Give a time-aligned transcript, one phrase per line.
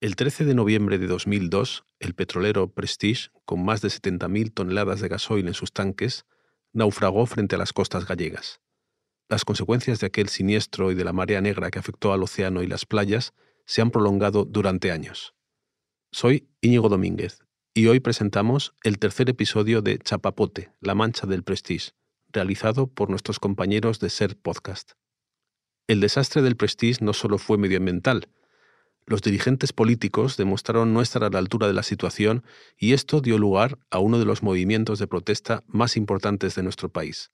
[0.00, 5.08] El 13 de noviembre de 2002, el petrolero Prestige, con más de 70.000 toneladas de
[5.08, 6.24] gasoil en sus tanques,
[6.72, 8.62] naufragó frente a las costas gallegas.
[9.28, 12.66] Las consecuencias de aquel siniestro y de la marea negra que afectó al océano y
[12.66, 13.34] las playas
[13.66, 15.34] se han prolongado durante años.
[16.12, 17.44] Soy Íñigo Domínguez
[17.74, 21.90] y hoy presentamos el tercer episodio de Chapapote, la mancha del Prestige,
[22.32, 24.92] realizado por nuestros compañeros de Ser Podcast.
[25.88, 28.28] El desastre del Prestige no solo fue medioambiental,
[29.10, 32.44] los dirigentes políticos demostraron no estar a la altura de la situación
[32.78, 36.90] y esto dio lugar a uno de los movimientos de protesta más importantes de nuestro
[36.90, 37.32] país.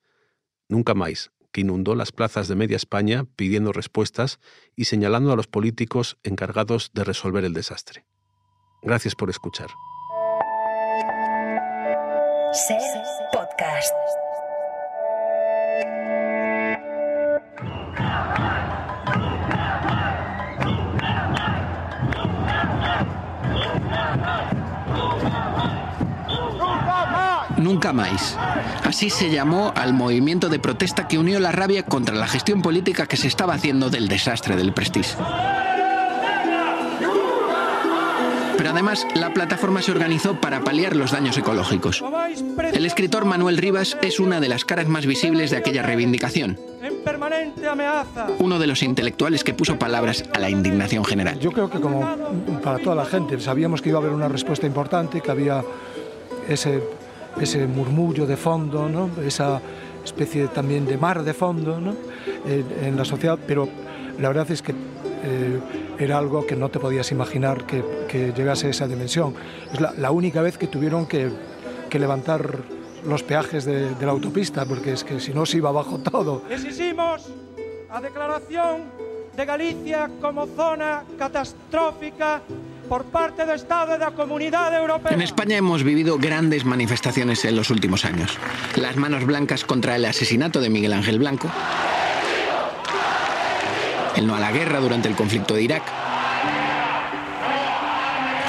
[0.70, 4.40] Nunca más, que inundó las plazas de media España pidiendo respuestas
[4.74, 8.06] y señalando a los políticos encargados de resolver el desastre.
[8.80, 9.68] Gracias por escuchar.
[13.34, 13.92] podcast.
[27.76, 28.38] Nunca más.
[28.84, 33.06] Así se llamó al movimiento de protesta que unió la rabia contra la gestión política
[33.06, 35.14] que se estaba haciendo del desastre del Prestige.
[38.56, 42.02] Pero además, la plataforma se organizó para paliar los daños ecológicos.
[42.72, 46.58] El escritor Manuel Rivas es una de las caras más visibles de aquella reivindicación.
[48.38, 51.38] Uno de los intelectuales que puso palabras a la indignación general.
[51.40, 52.08] Yo creo que como
[52.64, 55.62] para toda la gente, sabíamos que iba a haber una respuesta importante, que había
[56.48, 56.82] ese
[57.40, 59.10] ese murmullo de fondo, ¿no?
[59.22, 59.60] esa
[60.04, 61.94] especie también de mar de fondo ¿no?
[62.46, 63.68] en, la sociedad, pero
[64.18, 65.60] la verdad es que eh,
[65.98, 67.84] era algo que no te podías imaginar que,
[68.34, 69.34] llegase a esa dimensión.
[69.72, 71.30] Es la, única vez que tuvieron que,
[71.98, 72.58] levantar
[73.06, 76.42] los peajes de, de, la autopista, porque es que si no se iba abajo todo.
[76.50, 77.26] Exigimos
[77.88, 78.82] a declaración
[79.34, 82.42] de Galicia como zona catastrófica
[82.88, 85.12] por parte del Estado de la Comunidad Europea.
[85.12, 88.38] En España hemos vivido grandes manifestaciones en los últimos años.
[88.76, 91.50] Las manos blancas contra el asesinato de Miguel Ángel Blanco.
[94.16, 95.82] El no a la guerra durante el conflicto de Irak.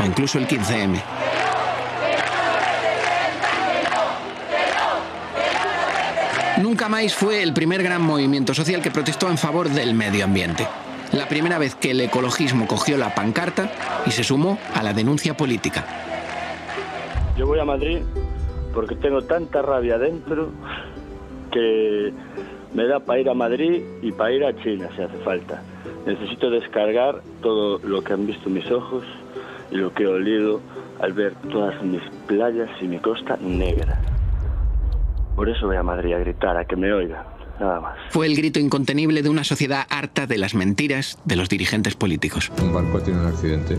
[0.02, 1.02] O incluso el 15M.
[6.62, 10.68] Nunca más fue el primer gran movimiento social que protestó en favor del medio ambiente
[11.14, 13.72] la primera vez que el ecologismo cogió la pancarta
[14.06, 15.86] y se sumó a la denuncia política.
[17.38, 18.00] Yo voy a Madrid
[18.74, 20.50] porque tengo tanta rabia dentro
[21.52, 22.14] que
[22.74, 25.62] me da para ir a Madrid y para ir a China si hace falta.
[26.06, 29.04] Necesito descargar todo lo que han visto mis ojos
[29.72, 30.62] y lo que he olido
[31.02, 34.00] al ver todas mis playas y mi costa negra.
[35.36, 37.98] Por eso voy a Madrid a gritar, a que me oigan nada más.
[38.12, 42.52] Fue el grito incontenible de una sociedad harta de las mentiras de los dirigentes políticos.
[42.62, 43.78] Un barco tiene un accidente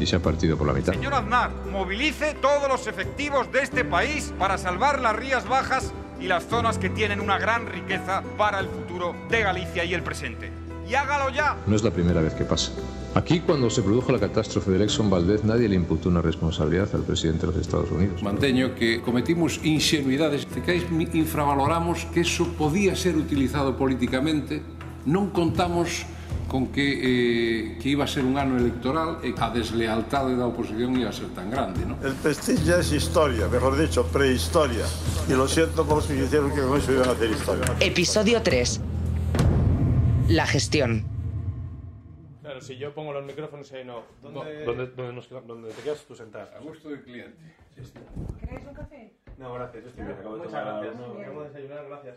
[0.00, 0.92] y se ha partido por la mitad.
[0.92, 6.26] Señor Aznar, movilice todos los efectivos de este país para salvar las Rías Bajas y
[6.26, 10.63] las zonas que tienen una gran riqueza para el futuro de Galicia y el presente.
[10.88, 11.56] Y hágalo ya.
[11.66, 12.72] No es la primera vez que pasa.
[13.14, 17.02] Aquí, cuando se produjo la catástrofe del Exxon Valdez, nadie le imputó una responsabilidad al
[17.02, 18.22] presidente de los Estados Unidos.
[18.22, 24.62] Manteño que cometimos ingenuidades, que infravaloramos que eso podía ser utilizado políticamente.
[25.04, 26.08] Non contamos
[26.48, 30.96] con que, eh, que iba a ser un ano electoral e a deslealtade da oposición
[30.96, 31.84] iba a ser tan grande.
[31.84, 32.00] ¿no?
[32.00, 34.88] El prestigio ya es historia, mejor dicho, prehistoria.
[35.28, 37.64] Y lo siento por los que hicieron que con eso iban a hacer historia.
[37.80, 38.93] Episodio 3.
[40.28, 41.14] La gestión
[42.60, 44.02] si yo pongo los micrófonos ahí, no.
[44.22, 46.48] ¿Dónde, ¿Dónde, te quedas tú sentado?
[46.56, 47.36] A gusto del cliente.
[48.40, 49.12] ¿Queréis un café?
[49.38, 50.18] No, gracias, estoy bien.
[50.18, 50.96] Acabo de Muchas gracias.
[50.96, 52.16] No, de desayunar, gracias.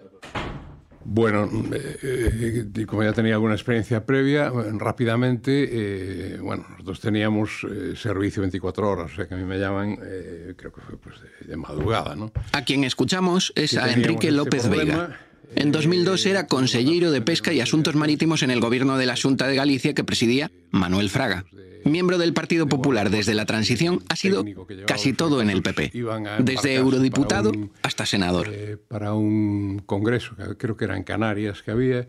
[1.09, 7.66] Bueno, eh, eh, como ya tenía alguna experiencia previa, rápidamente, eh, bueno, nosotros teníamos
[7.96, 11.16] servicio 24 horas, o sea que a mí me llaman, creo que fue pues,
[11.46, 12.31] de, madrugada, ¿no?
[12.51, 15.17] A quien escuchamos es a Enrique este López Vega.
[15.56, 19.47] En 2002 era consejero de Pesca y Asuntos Marítimos en el gobierno de la Junta
[19.47, 21.46] de Galicia que presidía Manuel Fraga.
[21.85, 24.44] Miembro del Partido Popular desde la transición, ha sido
[24.85, 25.91] casi todo en el PP,
[26.40, 27.52] desde eurodiputado
[27.82, 28.49] hasta senador.
[28.52, 32.08] Eh, para un congreso, creo que era en Canarias que había,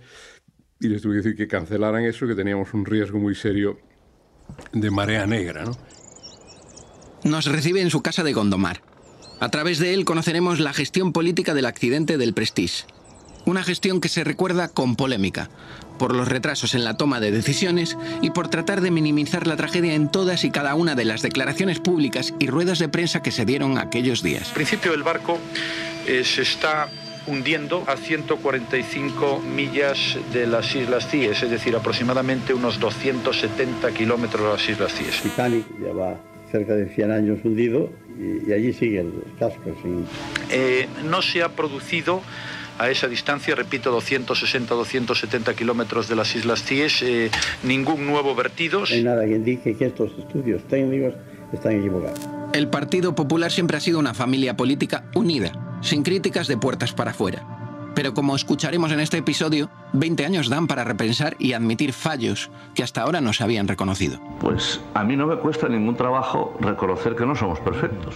[0.80, 3.78] y les tuve que decir que cancelaran eso, que teníamos un riesgo muy serio
[4.72, 5.64] de marea negra.
[5.64, 5.78] ¿no?
[7.22, 8.82] Nos recibe en su casa de Gondomar.
[9.38, 12.84] A través de él conoceremos la gestión política del accidente del Prestige
[13.48, 15.48] una gestión que se recuerda con polémica,
[15.98, 19.94] por los retrasos en la toma de decisiones y por tratar de minimizar la tragedia
[19.94, 23.46] en todas y cada una de las declaraciones públicas y ruedas de prensa que se
[23.46, 24.48] dieron aquellos días.
[24.48, 25.38] Al principio del barco
[26.06, 26.88] eh, se está
[27.26, 34.48] hundiendo a 145 millas de las Islas Cíes, es decir, aproximadamente unos 270 kilómetros de
[34.48, 35.22] las Islas Cíes.
[35.22, 36.20] Titanic lleva
[36.52, 39.74] cerca de 100 años hundido y, allí sigue el casco.
[40.50, 42.22] Eh, no se ha producido
[42.78, 47.30] a esa distancia, repito, 260-270 kilómetros de las Islas Cíes, eh,
[47.62, 48.80] ningún nuevo vertido.
[48.80, 51.14] No hay nada que indique que estos estudios técnicos
[51.52, 52.20] están equivocados.
[52.52, 55.52] El Partido Popular siempre ha sido una familia política unida,
[55.82, 57.44] sin críticas de puertas para afuera.
[57.94, 62.84] Pero como escucharemos en este episodio, 20 años dan para repensar y admitir fallos que
[62.84, 64.20] hasta ahora no se habían reconocido.
[64.40, 68.14] Pues a mí no me cuesta ningún trabajo reconocer que no somos perfectos.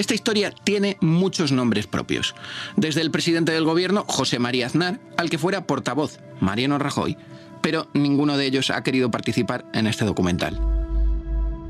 [0.00, 2.34] Esta historia tiene muchos nombres propios,
[2.74, 7.18] desde el presidente del gobierno, José María Aznar, al que fuera portavoz, Mariano Rajoy,
[7.60, 10.58] pero ninguno de ellos ha querido participar en este documental.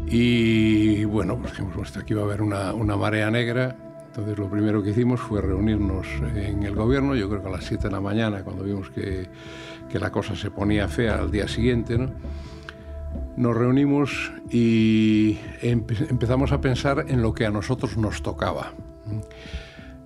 [0.07, 4.91] Y bueno, pues dijimos, aquí va a haber una, marea negra, entonces lo primero que
[4.91, 6.07] hicimos fue reunirnos
[6.37, 9.29] en el gobierno, yo creo que a las 7 de la mañana, cuando vimos que,
[9.91, 12.13] que la cosa se ponía fea al día siguiente, ¿no?
[13.37, 18.73] Nos reunimos y empezamos a pensar en lo que a nosotros nos tocaba.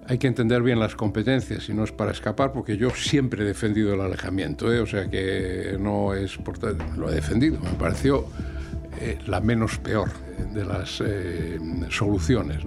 [0.07, 3.47] Hay que entender bien las competencias y no es para escapar, porque yo siempre he
[3.47, 4.81] defendido el alejamiento, ¿eh?
[4.81, 6.59] o sea que no es por
[6.99, 8.27] lo he defendido, me pareció
[9.01, 10.11] eh, la menos peor
[10.53, 12.59] de las eh, soluciones.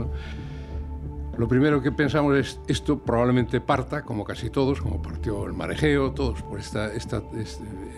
[1.37, 6.11] Lo primero que pensamos es, esto probablemente parta, como casi todos, como partió el marejeo,
[6.11, 7.21] todos por esta, esta,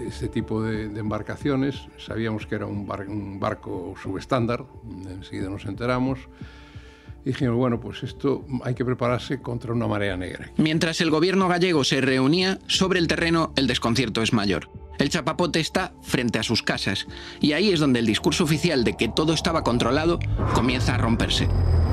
[0.06, 1.88] este, tipo de, embarcaciones.
[1.98, 4.66] Sabíamos que era un, un barco subestándar,
[5.10, 6.20] enseguida nos enteramos.
[7.24, 10.52] Y dijimos, bueno, pues esto hay que prepararse contra una marea negra.
[10.58, 14.70] Mientras el gobierno gallego se reunía, sobre el terreno el desconcierto es mayor.
[15.00, 17.08] El chapapote está frente a sus casas
[17.40, 20.20] y ahí es donde el discurso oficial de que todo estaba controlado
[20.54, 21.48] comienza a romperse.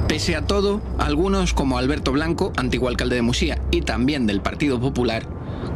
[0.08, 4.80] Pese a todo, algunos como Alberto Blanco, antiguo alcalde de Musía y también del Partido
[4.80, 5.24] Popular,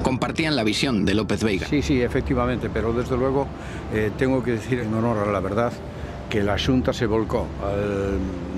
[0.02, 1.68] compartían la visión de López Veiga.
[1.68, 3.46] Sí, sí, efectivamente, pero desde luego
[3.94, 5.72] eh, tengo que decir en honor a la verdad
[6.28, 7.46] que la Junta se volcó.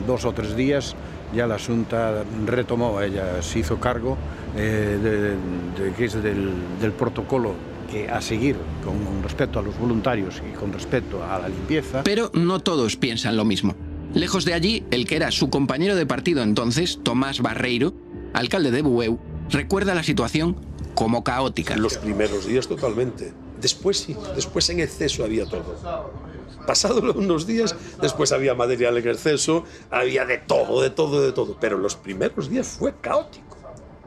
[0.06, 0.96] dos o tres días
[1.34, 4.16] ya la Junta retomó, ella se hizo cargo
[4.56, 6.16] eh, de,
[6.80, 7.71] del protocolo
[8.10, 12.02] a seguir con respecto a los voluntarios y con respecto a la limpieza.
[12.04, 13.74] Pero no todos piensan lo mismo.
[14.14, 17.94] Lejos de allí, el que era su compañero de partido entonces, Tomás Barreiro,
[18.34, 19.18] alcalde de Bueu,
[19.50, 20.56] recuerda la situación
[20.94, 21.76] como caótica.
[21.76, 23.32] Los primeros días totalmente.
[23.60, 25.76] Después sí, después en exceso había todo.
[26.66, 31.56] Pasado unos días, después había material en exceso, había de todo, de todo, de todo.
[31.60, 33.51] Pero los primeros días fue caótico.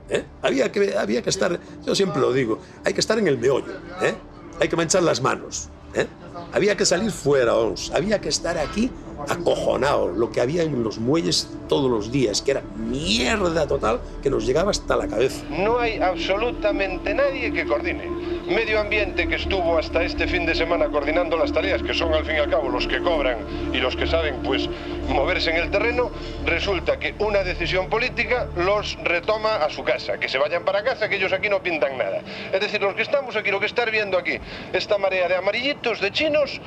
[0.09, 0.23] ¿Eh?
[0.41, 3.73] Había, que, había que estar, yo siempre lo digo, hay que estar en el meollo,
[4.01, 4.15] ¿eh?
[4.59, 5.69] hay que manchar las manos.
[5.93, 6.07] ¿eh?
[6.53, 7.53] Había que salir fuera,
[7.93, 8.91] había que estar aquí
[9.29, 14.29] acojonado, lo que había en los muelles todos los días, que era mierda total que
[14.29, 15.43] nos llegaba hasta la cabeza.
[15.49, 18.09] No hay absolutamente nadie que coordine.
[18.47, 22.23] Medio Ambiente que estuvo hasta este fin de semana coordinando las tareas, que son al
[22.25, 23.39] fin y al cabo los que cobran
[23.73, 24.69] y los que saben pues
[25.09, 26.11] moverse en el terreno,
[26.45, 31.09] resulta que una decisión política los retoma a su casa, que se vayan para casa,
[31.09, 32.21] que ellos aquí no pintan nada.
[32.53, 34.37] Es decir, los que estamos aquí, lo que estar viendo aquí,
[34.73, 36.61] esta marea de amarillitos, de chinos,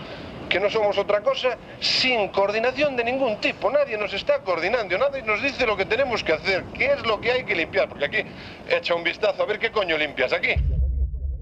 [0.48, 3.70] que no somos otra cosa, sin coordinación de ningún tipo.
[3.70, 7.20] Nadie nos está coordinando, nadie nos dice lo que tenemos que hacer, qué es lo
[7.20, 8.18] que hay que limpiar, porque aquí
[8.68, 10.54] echa un vistazo a ver qué coño limpias aquí.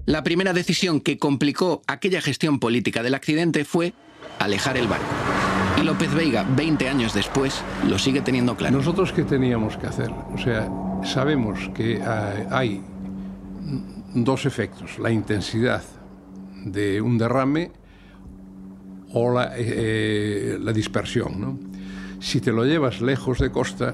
[0.05, 3.93] La primera decisión que complicó aquella gestión política del accidente fue
[4.39, 5.05] alejar el barco.
[5.79, 8.77] Y López Veiga, 20 años después, lo sigue teniendo claro.
[8.77, 10.09] ¿Nosotros qué teníamos que hacer?
[10.33, 10.69] O sea,
[11.03, 12.01] sabemos que
[12.49, 12.81] hay
[14.13, 15.83] dos efectos, la intensidad
[16.63, 17.71] de un derrame
[19.13, 21.39] o la, eh, la dispersión.
[21.39, 21.59] ¿no?
[22.19, 23.93] Si te lo llevas lejos de costa,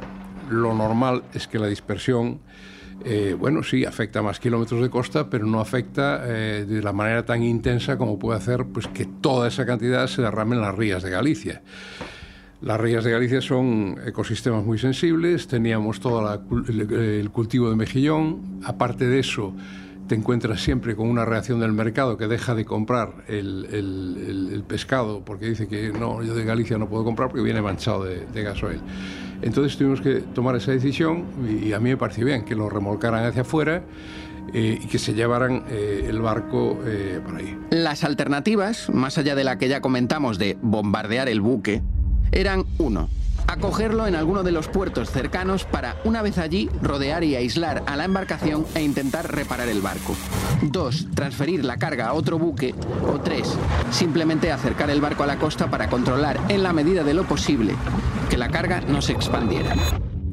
[0.49, 2.39] lo normal es que la dispersión,
[3.05, 7.25] eh, bueno, sí, afecta más kilómetros de costa, pero no afecta eh, de la manera
[7.25, 11.03] tan intensa como puede hacer pues, que toda esa cantidad se derrame en las rías
[11.03, 11.61] de Galicia.
[12.61, 19.05] Las rías de Galicia son ecosistemas muy sensibles, teníamos todo el cultivo de mejillón, aparte
[19.05, 19.53] de eso,
[20.07, 25.47] te encuentras siempre con una reacción del mercado que deja de comprar el, pescado porque
[25.47, 28.79] dice que no, yo de Galicia no puedo comprar porque viene manchado de, gasoil.
[29.41, 31.25] Entonces tuvimos que tomar esa decisión
[31.61, 33.83] y a mí me pareció bien que lo remolcaran hacia afuera
[34.53, 37.57] eh, y que se llevaran eh, el barco eh, ahí.
[37.71, 41.81] Las alternativas, más allá de la que ya comentamos de bombardear el buque,
[42.31, 43.09] eran uno,
[43.47, 47.95] acogerlo en alguno de los puertos cercanos para, una vez allí, rodear y aislar a
[47.95, 50.15] la embarcación e intentar reparar el barco.
[50.61, 51.07] 2.
[51.13, 52.73] Transferir la carga a otro buque.
[53.07, 53.57] O 3.
[53.91, 57.75] Simplemente acercar el barco a la costa para controlar, en la medida de lo posible,
[58.29, 59.75] que la carga no se expandiera.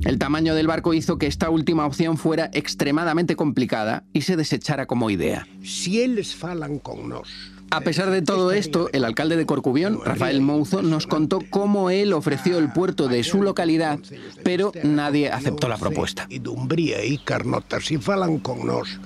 [0.05, 4.87] El tamaño del barco hizo que esta última opción fuera extremadamente complicada y se desechara
[4.87, 5.47] como idea.
[5.63, 7.29] Si ellos falan con nos,
[7.71, 12.13] a pesar de todo esto, el alcalde de Corcubión, Rafael Mouzo, nos contó cómo él
[12.13, 13.99] ofreció el puerto de su localidad,
[14.43, 16.27] pero nadie aceptó la propuesta.
[16.29, 18.99] Y Dumbría y Carnota, si falan con nos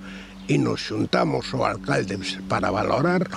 [0.49, 2.19] y nos juntamos o alcalde
[2.49, 3.29] para valorar,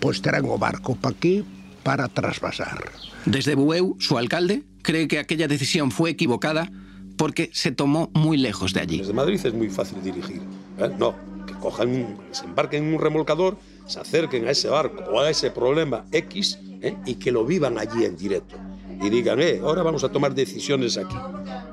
[0.00, 1.44] pues traen o barco para aquí
[1.82, 2.90] para trasvasar.
[3.24, 6.70] Desde Bueu, su alcalde, cree que aquella decisión fue equivocada
[7.16, 8.98] porque se tomó muy lejos de allí.
[8.98, 10.42] Desde Madrid es muy fácil dirigir.
[10.78, 10.90] ¿eh?
[10.98, 11.14] No,
[11.46, 13.58] que cojan, se embarquen en un remolcador
[13.88, 16.96] se acerquen a ese barco o a ese problema X ¿eh?
[17.06, 18.56] y que lo vivan allí en directo.
[19.00, 21.16] Y digan, eh, ahora vamos a tomar decisiones aquí.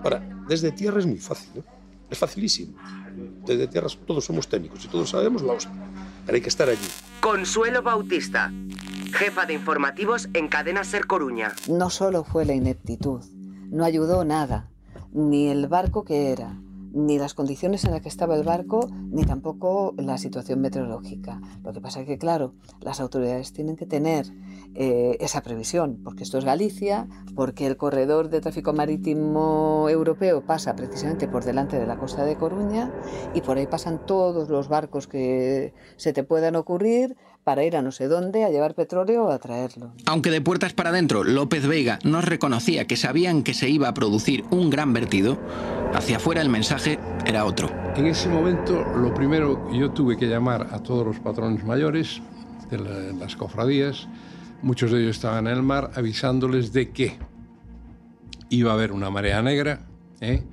[0.04, 1.64] Ahora, desde tierra es muy fácil, ¿no?
[2.10, 2.78] es facilísimo.
[3.46, 5.74] Desde tierra todos somos técnicos y todos sabemos la hostia.
[6.26, 6.88] Pero hay que estar allí.
[7.22, 8.52] Consuelo Bautista,
[9.14, 11.54] jefa de informativos en Cadena Ser Coruña.
[11.68, 13.24] No solo fue la ineptitud,
[13.70, 14.70] no ayudó nada,
[15.14, 16.60] ni el barco que era,
[16.96, 21.42] ni las condiciones en las que estaba el barco, ni tampoco la situación meteorológica.
[21.64, 24.26] Lo que pasa es que, claro, las autoridades tienen que tener
[24.74, 30.76] eh, esa previsión, porque esto es Galicia, porque el corredor de tráfico marítimo europeo pasa
[30.76, 32.94] precisamente por delante de la costa de Coruña
[33.34, 37.84] y por ahí pasan todos los barcos que se te puedan ocurrir para ir a
[37.84, 39.94] no sé dónde a llevar petróleo o a traerlo.
[40.08, 43.94] Aunque de puertas para adentro López Vega nos reconocía que sabían que se iba a
[43.94, 45.38] producir un gran vertido,
[45.94, 47.70] hacia afuera el mensaje era otro.
[47.96, 52.20] En ese momento lo primero yo tuve que llamar a todos los patrones mayores
[52.72, 54.08] de las cofradías,
[54.64, 57.16] muchos de ellos estaban en el mar, avisándoles de que
[58.50, 59.86] iba a haber una marea negra,
[60.20, 60.44] ¿eh?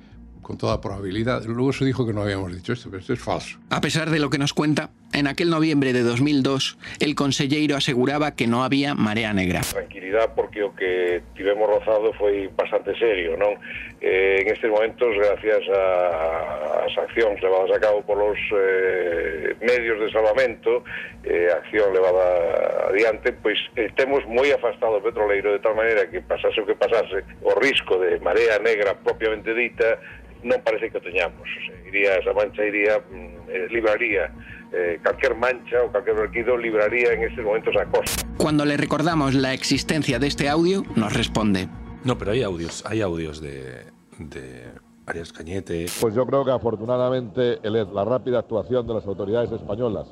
[0.43, 1.43] con toda probabilidad.
[1.45, 3.57] Luego se dijo que no habíamos dicho esto, pero esto es falso.
[3.71, 8.33] A pesar de lo que nos cuenta, En aquel noviembre de 2002, el conselleiro aseguraba
[8.33, 9.61] que non había marea negra.
[9.61, 13.61] Tranquilidad, porque o que tivemos rozado foi bastante serio, non?
[14.01, 20.09] Eh, en estes momentos, gracias a, as accións levadas a cabo polos eh, medios de
[20.09, 20.81] salvamento,
[21.21, 26.25] eh, acción levada adiante, pois eh, temos moi afastado o petroleiro de tal maneira que
[26.25, 30.01] pasase o que pasase, o risco de marea negra propiamente dita
[30.43, 31.41] non parece que o teñamos.
[31.43, 34.31] O sea, iría, esa mancha iría, mm, eh, libraría
[34.73, 38.25] eh, cualquier mancha o cualquier verquido libraría en estos momentos a costa.
[38.37, 41.67] Cuando le recordamos la existencia de este audio, nos responde.
[42.03, 43.85] No, pero hay audios, hay audios de,
[44.19, 44.71] de
[45.05, 45.85] Arias Cañete.
[46.01, 50.07] Pues yo creo que afortunadamente la rápida actuación de las autoridades españolas,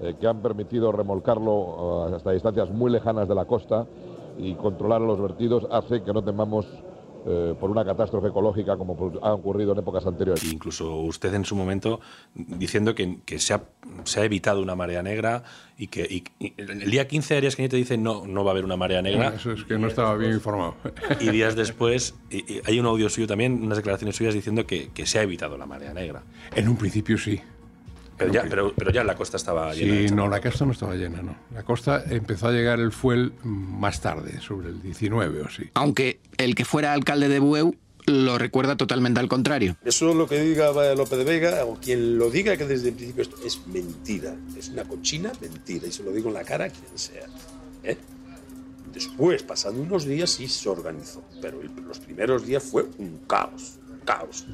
[0.00, 3.86] eh, que han permitido remolcarlo eh, hasta distancias muy lejanas de la costa
[4.36, 6.66] y controlar los vertidos, hace que no temamos
[7.26, 10.44] eh, por una catástrofe ecológica como ha ocurrido en épocas anteriores.
[10.52, 12.00] Incluso usted en su momento
[12.34, 13.62] diciendo que, que se, ha,
[14.04, 15.42] se, ha, evitado una marea negra
[15.78, 18.76] y que y, el día 15 Arias Cañete dice no, no va a haber una
[18.76, 19.34] marea negra.
[19.36, 20.76] Eso es que no estaba bien informado.
[21.20, 25.06] Y días después y, hay un audio suyo también, unas declaraciones suyas diciendo que, que
[25.06, 26.24] se ha evitado la marea negra.
[26.54, 27.40] En un principio sí.
[28.24, 30.08] Pero ya, pero, pero ya la costa estaba llena.
[30.08, 31.36] Sí, no, la costa no estaba llena, no.
[31.52, 35.70] La costa empezó a llegar el fuel más tarde, sobre el 19 o sí.
[35.74, 37.74] Aunque el que fuera alcalde de Bueu
[38.06, 39.76] lo recuerda totalmente al contrario.
[39.84, 42.94] Eso es lo que diga López de Vega, o quien lo diga que desde el
[42.94, 46.66] principio esto es mentira, es una cochina mentira, y se lo digo en la cara
[46.66, 47.26] a quien sea.
[47.82, 47.96] ¿eh?
[48.92, 54.46] Después, pasando unos días, sí se organizó, pero los primeros días fue un caos, caos,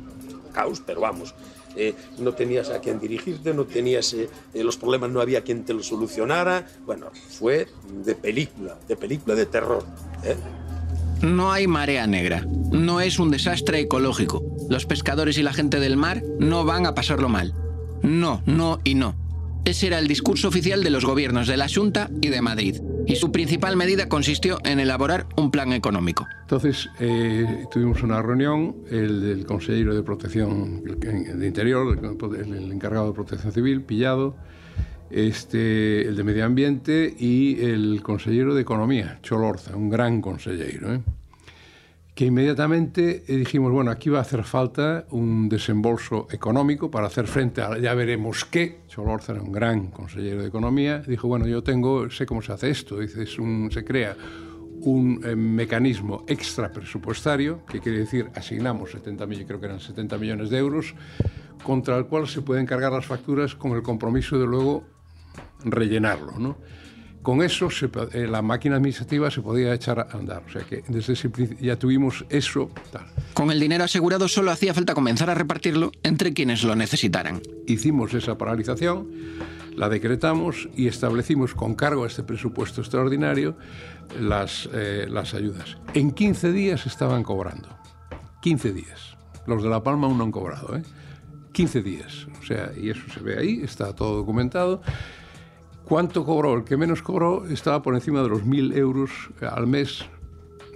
[0.52, 1.34] caos, pero vamos,
[1.76, 5.64] eh, no tenías a quien dirigirte, no tenías eh, eh, los problemas, no había quien
[5.64, 6.66] te los solucionara.
[6.86, 7.68] Bueno, fue
[8.04, 9.84] de película, de película de terror.
[11.22, 12.46] No hay marea negra.
[12.70, 14.42] No es un desastre ecológico.
[14.68, 17.54] Los pescadores y la gente del mar no van a pasarlo mal.
[18.02, 19.14] No, no y no.
[19.64, 22.80] Ese era el discurso oficial de los gobiernos de la Junta y de Madrid.
[23.06, 26.26] Y su principal medida consistió en elaborar un plan económico.
[26.42, 33.12] Entonces eh, tuvimos una reunión, el del consejero de protección de interior, el, encargado de
[33.12, 34.34] protección civil, pillado,
[35.10, 40.94] este, el de medio ambiente y el consejero de economía, Cholorza, un gran consejero.
[40.94, 41.00] ¿eh?
[42.20, 47.26] Que inmediatamente eh, dijimos, bueno, aquí va a hacer falta un desembolso económico para hacer
[47.26, 48.82] frente a, ya veremos qué.
[48.88, 52.68] Cholorza era un gran consejero de Economía, dijo, bueno, yo tengo, sé cómo se hace
[52.68, 54.14] esto, dice, es un, se crea
[54.82, 60.18] un eh, mecanismo extra presupuestario, que quiere decir asignamos 70 millones, creo que eran 70
[60.18, 60.94] millones de euros,
[61.62, 64.84] contra el cual se pueden cargar las facturas con el compromiso de luego
[65.64, 66.58] rellenarlo, ¿no?
[67.22, 67.68] Con eso
[68.12, 70.42] eh, la máquina administrativa se podía echar a andar.
[70.46, 72.70] O sea que desde ese ya tuvimos eso.
[72.90, 73.06] Tal.
[73.34, 77.42] Con el dinero asegurado solo hacía falta comenzar a repartirlo entre quienes lo necesitaran.
[77.66, 79.08] Hicimos esa paralización,
[79.76, 83.56] la decretamos y establecimos con cargo a este presupuesto extraordinario
[84.18, 85.76] las, eh, las ayudas.
[85.92, 87.68] En 15 días estaban cobrando.
[88.40, 89.16] 15 días.
[89.46, 90.82] Los de La Palma aún no han cobrado, ¿eh?
[91.52, 92.26] 15 días.
[92.40, 94.80] O sea, y eso se ve ahí, está todo documentado.
[95.90, 96.54] ¿Cuánto cobró?
[96.54, 100.04] El que menos cobró estaba por encima de los 1.000 euros al mes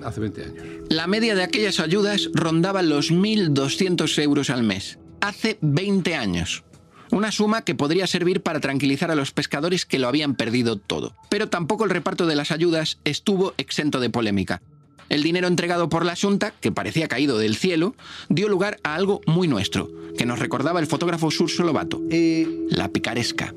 [0.04, 0.64] hace 20 años.
[0.88, 4.98] La media de aquellas ayudas rondaba los 1.200 euros al mes.
[5.20, 6.64] Hace 20 años.
[7.12, 11.14] Una suma que podría servir para tranquilizar a los pescadores que lo habían perdido todo.
[11.28, 14.62] Pero tampoco el reparto de las ayudas estuvo exento de polémica.
[15.10, 17.94] El dinero entregado por la Junta, que parecía caído del cielo,
[18.28, 22.02] dio lugar a algo muy nuestro, que nos recordaba el fotógrafo Surso Lobato.
[22.10, 23.54] la picaresca.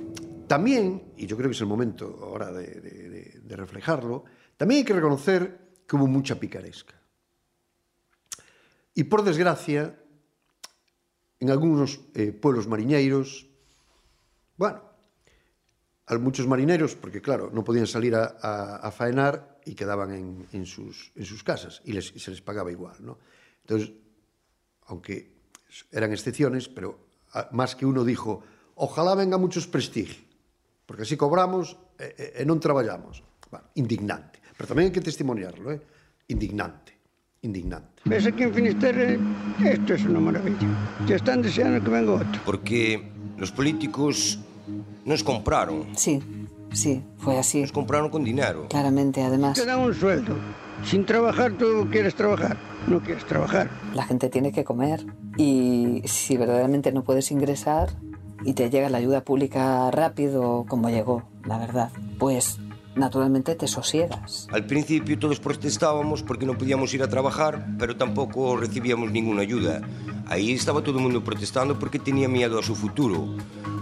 [0.48, 5.82] También, y yo creo que es el momento ahora de, reflejarlo, también hay que reconocer
[5.88, 6.94] que hubo mucha picaresca.
[8.94, 10.00] Y por desgracia,
[11.40, 13.48] en algunos eh, pueblos mariñeiros,
[14.58, 14.82] bueno,
[16.08, 21.12] a muchos marineros, porque claro, no podían salir a, faenar y quedaban en, sus,
[21.44, 22.96] casas y, les, se les pagaba igual.
[23.02, 23.20] ¿no?
[23.62, 23.92] Entonces,
[24.86, 25.36] aunque
[25.92, 26.98] eran excepciones, pero
[27.34, 28.42] a, más que uno dijo,
[28.76, 30.27] ojalá venga muchos prestigio,
[30.88, 33.20] porque así cobramos e, e, e non traballamos.
[33.52, 34.40] Bueno, indignante.
[34.56, 35.84] Pero tamén hai que testimoniarlo, ¿eh?
[36.32, 36.96] indignante,
[37.44, 38.02] indignante.
[38.08, 39.20] Ves aquí en Finisterre,
[39.62, 40.66] esto es una maravilla.
[41.06, 42.40] Ya están deseando que venga otro.
[42.48, 43.04] Porque
[43.38, 44.40] los políticos
[45.06, 45.92] nos compraron.
[45.96, 46.24] Sí,
[46.72, 47.62] sí, fue así.
[47.62, 48.68] Nos compraron con dinero.
[48.72, 49.60] Claramente, además.
[49.60, 50.36] Te dan un sueldo.
[50.84, 52.58] Sin trabajar tú quieres trabajar.
[52.88, 53.70] No quieres trabajar.
[53.94, 55.06] La gente tiene que comer.
[55.38, 57.90] Y si verdaderamente no puedes ingresar
[58.44, 62.60] y te llega la ayuda pública rápido como llegó, la verdad, pues
[62.96, 64.48] naturalmente te sosiegas.
[64.52, 69.82] Al principio todos protestábamos porque no podíamos ir a trabajar, pero tampoco recibíamos ninguna ayuda.
[70.28, 73.36] Ahí estaba todo el mundo protestando porque tenía miedo a su futuro.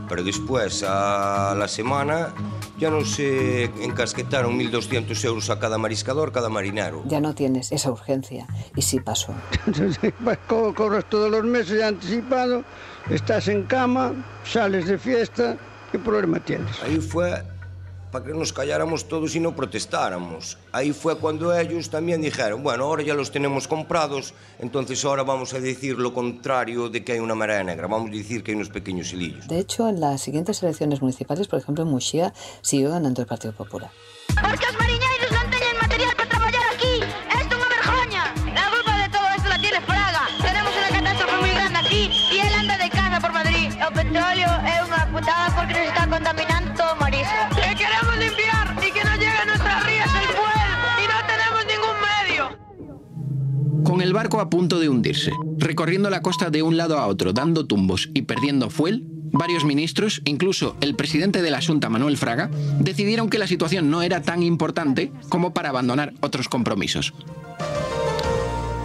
[0.07, 2.31] Pero después, a la semana,
[2.77, 7.03] ya nos eh, encasquetaron 1.200 euros a cada mariscador, cada marinero.
[7.07, 8.45] Ya no tienes esa urgencia.
[8.75, 9.33] Y sí pasó.
[10.47, 12.63] Cobras todos los meses anticipado,
[13.09, 15.57] estás en cama, sales de fiesta,
[15.91, 16.81] ¿qué problema tienes?
[16.83, 17.43] Ahí fue
[18.11, 20.57] para que nos calláramos todos y no protestáramos.
[20.71, 25.53] Ahí fue cuando ellos también dijeron, bueno, ahora ya los tenemos comprados, entonces ahora vamos
[25.53, 28.55] a decir lo contrario de que hay una marea negra, vamos a decir que hay
[28.55, 29.47] unos pequeños hilillos.
[29.49, 33.53] De hecho, en las siguientes elecciones municipales, por ejemplo en Muxía, siguió ganando el Partido
[33.53, 33.91] Popular.
[34.27, 34.77] Porque os
[54.39, 58.23] a punto de hundirse, recorriendo la costa de un lado a otro, dando tumbos y
[58.23, 63.47] perdiendo fuel, varios ministros, incluso el presidente de la Junta, Manuel Fraga, decidieron que la
[63.47, 67.13] situación no era tan importante como para abandonar otros compromisos.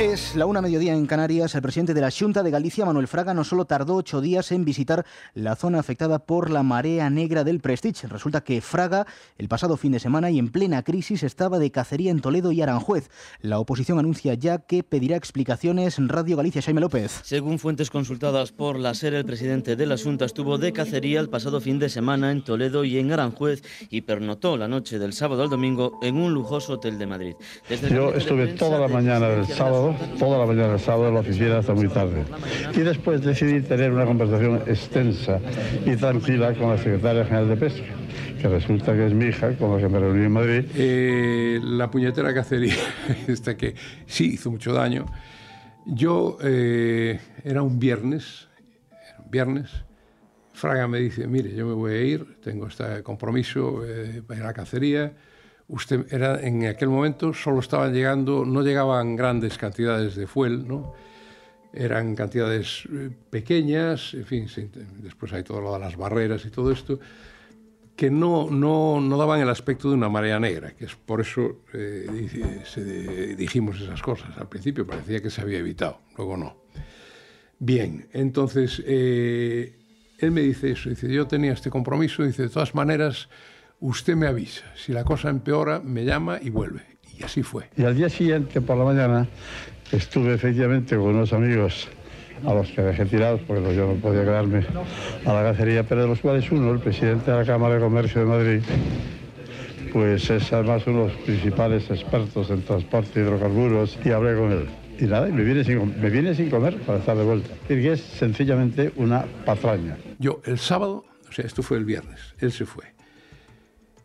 [0.01, 1.55] Es la una mediodía en Canarias.
[1.55, 4.65] El presidente de la Junta de Galicia, Manuel Fraga, no solo tardó ocho días en
[4.65, 8.07] visitar la zona afectada por la marea negra del Prestige.
[8.07, 12.11] Resulta que Fraga, el pasado fin de semana y en plena crisis, estaba de cacería
[12.11, 13.11] en Toledo y Aranjuez.
[13.43, 16.63] La oposición anuncia ya que pedirá explicaciones en Radio Galicia.
[16.63, 17.21] Jaime López.
[17.23, 21.29] Según fuentes consultadas por la SER, el presidente de la Junta estuvo de cacería el
[21.29, 25.43] pasado fin de semana en Toledo y en Aranjuez y pernotó la noche del sábado
[25.43, 27.35] al domingo en un lujoso hotel de Madrid.
[27.69, 31.59] Desde Yo estuve toda la mañana del sábado toda la mañana del sábado la oficina
[31.59, 32.25] hasta muy tarde.
[32.75, 35.41] Y después decidí tener una conversación extensa
[35.85, 37.87] y tranquila con la secretaria general de Pesca,
[38.41, 40.65] que resulta que es mi hija, con la que me reuní en Madrid.
[40.75, 42.75] Eh, la puñetera cacería,
[43.29, 43.75] esta que
[44.07, 45.07] sí hizo mucho daño.
[45.87, 48.49] Yo, eh, era un viernes,
[48.91, 49.71] era un viernes,
[50.53, 54.45] Fraga me dice, mire, yo me voy a ir, tengo este compromiso eh, para ir
[54.45, 55.13] a la cacería,
[55.71, 60.95] usted era en aquel momento solo estaban llegando, no llegaban grandes cantidades de fuel, ¿no?
[61.73, 62.89] eran cantidades
[63.31, 64.49] pequeñas, en fin,
[65.03, 66.99] después hay todo lo de las barreras y todo esto,
[67.97, 71.59] que no, no, no daban el aspecto de una marea negra, que es por eso
[71.75, 74.37] eh, dijimos esas cosas.
[74.39, 76.57] Al principio parecía que se había evitado, luego no.
[77.59, 79.79] Bien, entonces eh,
[80.19, 83.29] él me dice eso, dice, yo tenía este compromiso, dice, de todas maneras,
[83.81, 84.65] usted me avisa.
[84.77, 86.83] Si la cosa empeora, me llama y vuelve.
[87.19, 87.69] Y así fue.
[87.77, 89.27] Y al día siguiente, por la mañana,
[89.93, 91.89] estuve efectivamente con unos amigos
[92.47, 94.65] a los que dejé tirados, porque yo no podía quedarme
[95.27, 98.23] a la cacería, pero de los cuales uno, el presidente de la Cámara de Comercio
[98.23, 98.61] de Madrid,
[99.93, 104.53] pues es además uno de los principales expertos en transporte de hidrocarburos, y hablé con
[104.53, 104.69] él.
[104.99, 107.51] Y nada, y me viene sin, me viene sin comer para estar de vuelta.
[107.65, 109.97] Y que es sencillamente una patraña.
[110.19, 112.85] Yo el sábado, o sea, esto fue el viernes, él se fue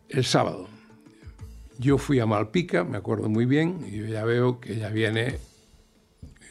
[0.09, 0.67] el sábado.
[1.77, 5.39] Yo fui a Malpica, me acuerdo muy bien, y ya veo que ya viene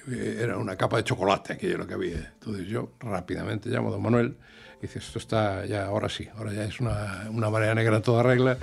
[0.06, 2.34] era una capa de chocolate aquello lo que había.
[2.34, 4.36] Entonces yo rápidamente llamo a don Manuel
[4.78, 8.22] y dice, esto está ya, ahora sí, ahora ya es una, una marea negra toda
[8.22, 8.58] regla.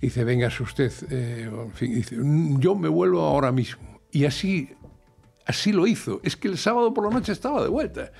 [0.00, 2.16] Y dice, venga usted, eh, en fin, dice,
[2.60, 4.00] yo me vuelvo ahora mismo.
[4.12, 4.70] Y así
[5.46, 6.20] Así lo hizo.
[6.24, 8.10] Es que el sábado por la noche estaba de vuelta.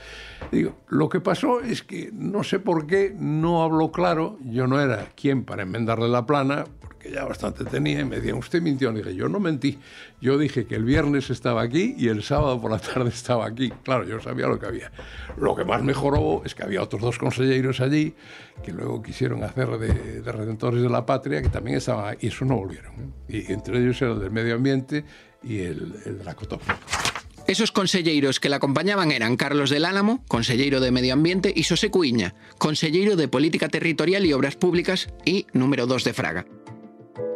[0.53, 4.39] Digo, lo que pasó es que no sé por qué no habló claro.
[4.45, 8.01] Yo no era quien para enmendarle la plana, porque ya bastante tenía.
[8.01, 8.93] Y me decían, usted mintió.
[8.93, 9.77] Y dije, yo no mentí.
[10.21, 13.73] Yo dije que el viernes estaba aquí y el sábado por la tarde estaba aquí.
[13.83, 14.93] Claro, yo sabía lo que había.
[15.37, 18.15] Lo que más mejoró es que había otros dos consejeros allí
[18.63, 22.17] que luego quisieron hacer de, de redentores de la patria, que también estaban.
[22.21, 23.15] Y eso no volvieron.
[23.29, 25.05] Y entre ellos era el del medio ambiente
[25.43, 26.23] y el, el
[27.47, 31.91] esos conselleiros que la acompañaban eran Carlos del Álamo, consellero de Medio Ambiente, y José
[31.91, 36.47] Cuiña, consellero de Política Territorial y Obras Públicas y número 2 de Fraga.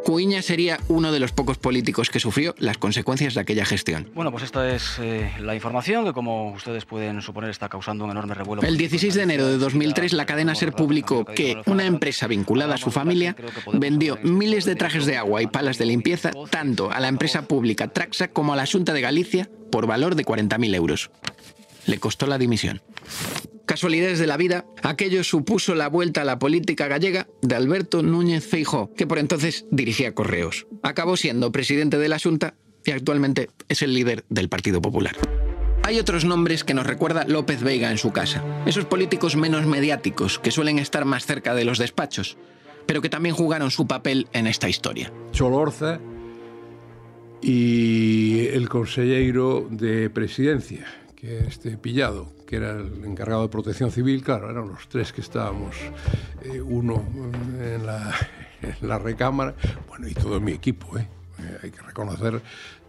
[0.05, 4.09] Cuiña sería uno de los pocos políticos que sufrió las consecuencias de aquella gestión.
[4.13, 8.11] Bueno, pues esta es eh, la información que, como ustedes pueden suponer, está causando un
[8.11, 8.61] enorme revuelo.
[8.61, 12.77] El 16 de enero de 2003, la cadena SER publicó que una empresa vinculada a
[12.77, 13.35] su familia
[13.73, 17.87] vendió miles de trajes de agua y palas de limpieza tanto a la empresa pública
[17.87, 21.11] Traxa como a la Junta de Galicia por valor de 40.000 euros.
[21.85, 22.81] Le costó la dimisión.
[23.65, 28.45] Casualidades de la vida, aquello supuso la vuelta a la política gallega de Alberto Núñez
[28.45, 30.67] Feijó, que por entonces dirigía Correos.
[30.83, 35.15] Acabó siendo presidente de la Junta y actualmente es el líder del Partido Popular.
[35.83, 38.43] Hay otros nombres que nos recuerda López Veiga en su casa.
[38.65, 42.37] Esos políticos menos mediáticos que suelen estar más cerca de los despachos,
[42.85, 45.11] pero que también jugaron su papel en esta historia.
[45.31, 45.99] Cholorza
[47.41, 50.85] y el consejero de presidencia,
[51.21, 55.21] que este pillado, que era el encargado de protección civil, claro, eran los tres que
[55.21, 55.75] estábamos,
[56.41, 57.05] eh, uno
[57.61, 58.11] en la,
[58.63, 59.53] en la, recámara,
[59.87, 61.07] bueno, y todo mi equipo, ¿eh?
[61.37, 62.41] eh hay que reconocer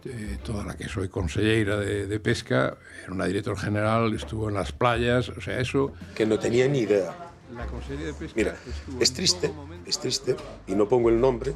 [0.05, 4.55] eh, toda la que soy consellera de, de, pesca, era una directora general, estuvo en
[4.55, 5.93] las playas, o sea, eso...
[6.15, 7.13] Que no tenía ni idea.
[7.53, 8.55] La de pesca Mira,
[8.99, 9.53] es triste,
[9.85, 11.53] es triste, y no pongo el nombre,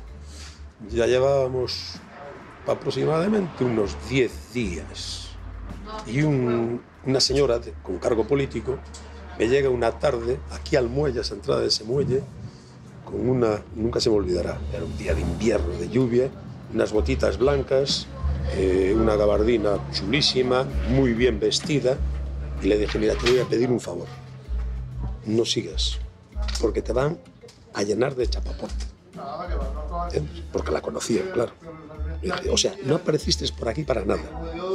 [0.92, 1.96] ya llevábamos
[2.68, 5.27] aproximadamente unos 10 días
[6.06, 8.78] y una señora con cargo político
[9.38, 12.24] me llega una tarde aquí al muelle, a esa entrada de ese muelle,
[13.06, 16.30] con una, nunca se me olvidará, era un día de invierno, de lluvia,
[16.74, 18.08] unas botitas blancas,
[18.56, 21.98] eh, una gabardina chulísima, muy bien vestida,
[22.62, 24.08] y le dije, mira, te voy a pedir un favor,
[25.26, 26.00] no sigas,
[26.60, 27.18] porque te van
[27.74, 28.74] a llenar de chapapote.
[30.14, 30.24] ¿Eh?
[30.52, 31.52] Porque la conocía, claro.
[32.52, 34.24] O sea, no apareciste por aquí para nada.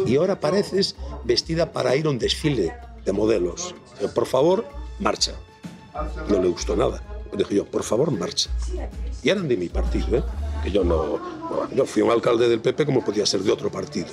[0.06, 2.74] Y ahora apareces vestida para ir a un desfile
[3.04, 3.74] de modelos.
[4.14, 4.66] Por favor,
[4.98, 5.32] marcha.
[6.28, 7.02] No le gustó nada.
[7.36, 8.50] Dije yo, por favor, marcha.
[9.22, 10.24] Y eran de mi partido, ¿eh?
[10.62, 11.18] Que yo no.
[11.74, 14.08] yo fui un alcalde del PP como podía ser de otro partido.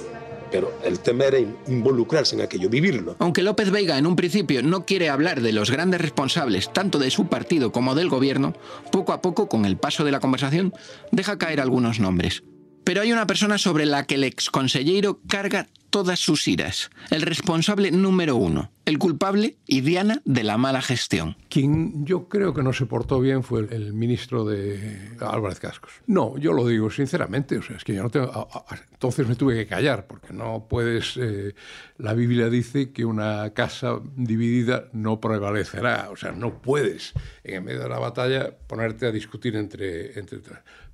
[0.52, 1.38] Pero el tema era
[1.68, 3.16] involucrarse en aquello, vivirlo.
[3.20, 7.12] Aunque López Veiga en un principio no quiere hablar de los grandes responsables tanto de
[7.12, 8.54] su partido como del gobierno,
[8.92, 10.74] poco a poco, con el paso de la conversación,
[11.12, 12.44] deja caer algunos nombres.
[12.90, 17.92] Pero hay una persona sobre la que el exconsellero carga todas sus iras, el responsable
[17.92, 21.38] número uno, el culpable y Diana de la mala gestión.
[21.50, 25.92] Quien yo creo que no se portó bien fue el, ministro de Álvarez Cascos.
[26.08, 28.50] No, yo lo digo sinceramente, o sea, es que yo no tengo...
[28.92, 31.16] Entonces me tuve que callar, porque no puedes...
[31.18, 31.54] Eh,
[32.00, 37.82] la Biblia dice que una casa dividida no prevalecerá, o sea, no puedes en medio
[37.82, 40.18] de la batalla ponerte a discutir entre...
[40.18, 40.40] entre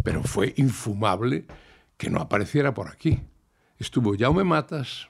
[0.04, 1.46] pero fue infumable
[1.98, 3.22] que no apareciera por aquí.
[3.78, 5.10] Estuvo Jaume Matas,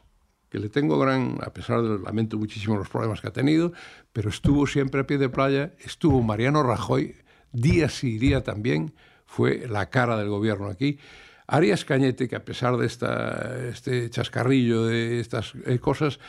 [0.50, 3.74] que le tengo gran, a pesar de lamento muchísimo los problemas que ha tenido,
[4.14, 7.16] pero estuvo siempre a pie de playa, estuvo Mariano Rajoy,
[7.52, 8.94] día sí día también,
[9.26, 11.00] fue la cara del gobierno aquí.
[11.48, 16.20] Arias Cañete, que a pesar de este chascarrillo de estas eh, cosas,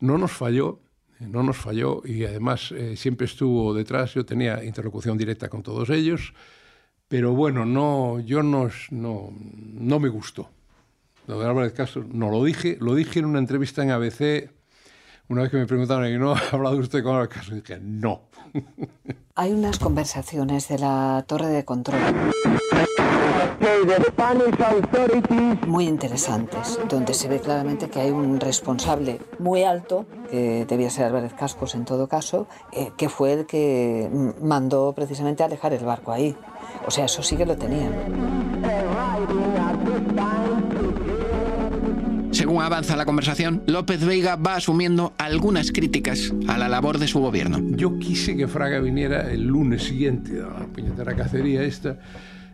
[0.00, 0.80] no nos falló,
[1.20, 5.90] no nos falló y además eh, siempre estuvo detrás, yo tenía interlocución directa con todos
[5.90, 6.34] ellos,
[7.12, 10.48] pero bueno, no, yo no, no, no me gustó.
[11.26, 14.48] Lo de Álvarez Castro, no lo dije, lo dije en una entrevista en ABC,
[15.32, 17.56] una vez que me preguntaron, ¿y no ha hablado usted con Castro?
[17.56, 18.20] Y dije, no.
[19.34, 21.98] Hay unas conversaciones de la torre de control
[25.66, 31.06] muy interesantes, donde se ve claramente que hay un responsable muy alto, que debía ser
[31.06, 34.10] Álvarez Cascos en todo caso, eh, que fue el que
[34.42, 36.36] mandó precisamente a alejar el barco ahí.
[36.86, 37.92] O sea, eso sí que lo tenían.
[42.42, 47.20] Según avanza la conversación, López Veiga va asumiendo algunas críticas a la labor de su
[47.20, 47.60] gobierno.
[47.76, 52.00] Yo quise que Fraga viniera el lunes siguiente a la puñetera cacería esta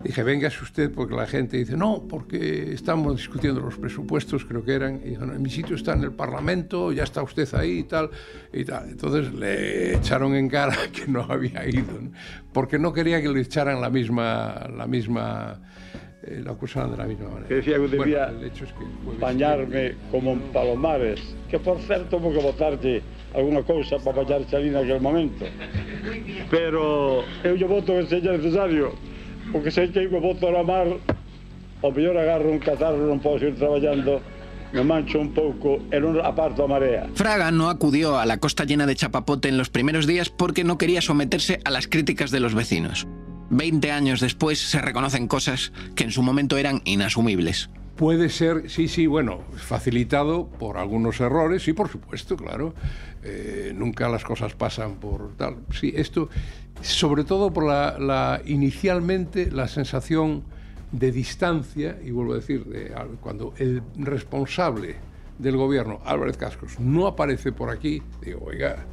[0.04, 4.74] Dije, véngase usted porque la gente dice, no, porque estamos discutiendo los presupuestos, creo que
[4.74, 7.84] eran, y dijo, no, mi sitio está en el Parlamento, ya está usted ahí y
[7.84, 8.10] tal,
[8.52, 8.90] y tal.
[8.90, 12.12] Entonces le echaron en cara que no había ido, ¿no?
[12.52, 15.62] porque no quería que le echaran la misma, la misma
[16.22, 17.48] eh, lo acusaban de la misma manera.
[17.48, 21.78] Que decía que debía bueno, el hecho es que bañarme como en Palomares, que por
[21.82, 23.02] certo houve que botarlle
[23.34, 25.46] alguna cousa para bañarse ali naquele momento.
[26.50, 28.94] Pero eu lle voto que seña necesario,
[29.52, 30.88] porque sei que eu voto a mar,
[31.82, 34.18] o mellor agarro un catarro, non posso ir traballando,
[34.72, 37.06] me mancho un pouco e non aparto a marea.
[37.14, 40.78] Fraga no acudió a la costa llena de chapapote en los primeros días porque no
[40.78, 43.06] quería someterse a las críticas de los vecinos.
[43.50, 47.70] 20 años después se reconocen cosas que en su momento eran inasumibles.
[47.96, 52.72] Puede ser, sí, sí, bueno, facilitado por algunos errores, sí, por supuesto, claro.
[53.24, 55.56] Eh, nunca las cosas pasan por tal.
[55.72, 56.28] Sí, esto,
[56.80, 60.44] sobre todo por la, inicialmente la sensación
[60.92, 64.94] de distancia, y vuelvo a decir, de, cuando el responsable
[65.38, 68.86] del gobierno, Álvarez Cascos, no aparece por aquí, digo, oiga,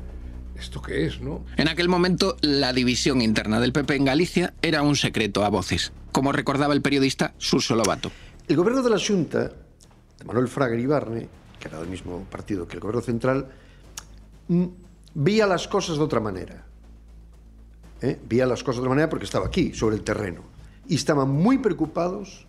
[0.60, 1.46] ¿esto qué es, no?
[1.58, 5.92] En aquel momento, la división interna del PP en Galicia era un secreto a voces,
[6.12, 8.12] como recordaba el periodista Surso Lobato.
[8.48, 9.52] El gobierno de la Junta,
[10.20, 11.28] de Manuel Fraga Ibarne,
[11.60, 13.48] que era del mismo partido que el gobierno central,
[15.14, 16.66] veía las cosas de otra manera.
[18.02, 18.20] ¿eh?
[18.28, 20.42] Veía las cosas de otra manera porque estaba aquí, sobre el terreno.
[20.88, 22.46] Y estaban muy preocupados,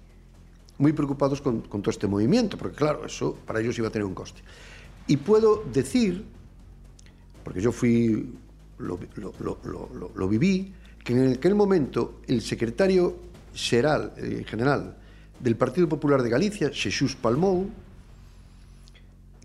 [0.79, 4.05] muy preocupados con, con todo este movimiento, porque claro, eso para ellos iba a tener
[4.05, 4.43] un coste.
[5.07, 6.36] Y puedo decir
[7.47, 8.35] porque yo fui,
[8.79, 13.23] lo, viví, que en aquel momento el secretario
[13.55, 14.97] eh, general
[15.39, 17.71] del Partido Popular de Galicia, Xesús Palmou,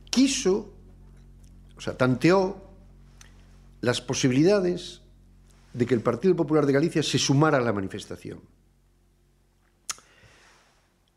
[0.09, 0.73] quiso,
[1.77, 2.57] o sea, tanteó
[3.81, 5.05] las posibilidades
[5.71, 8.41] de que el Partido Popular de Galicia se sumara a la manifestación.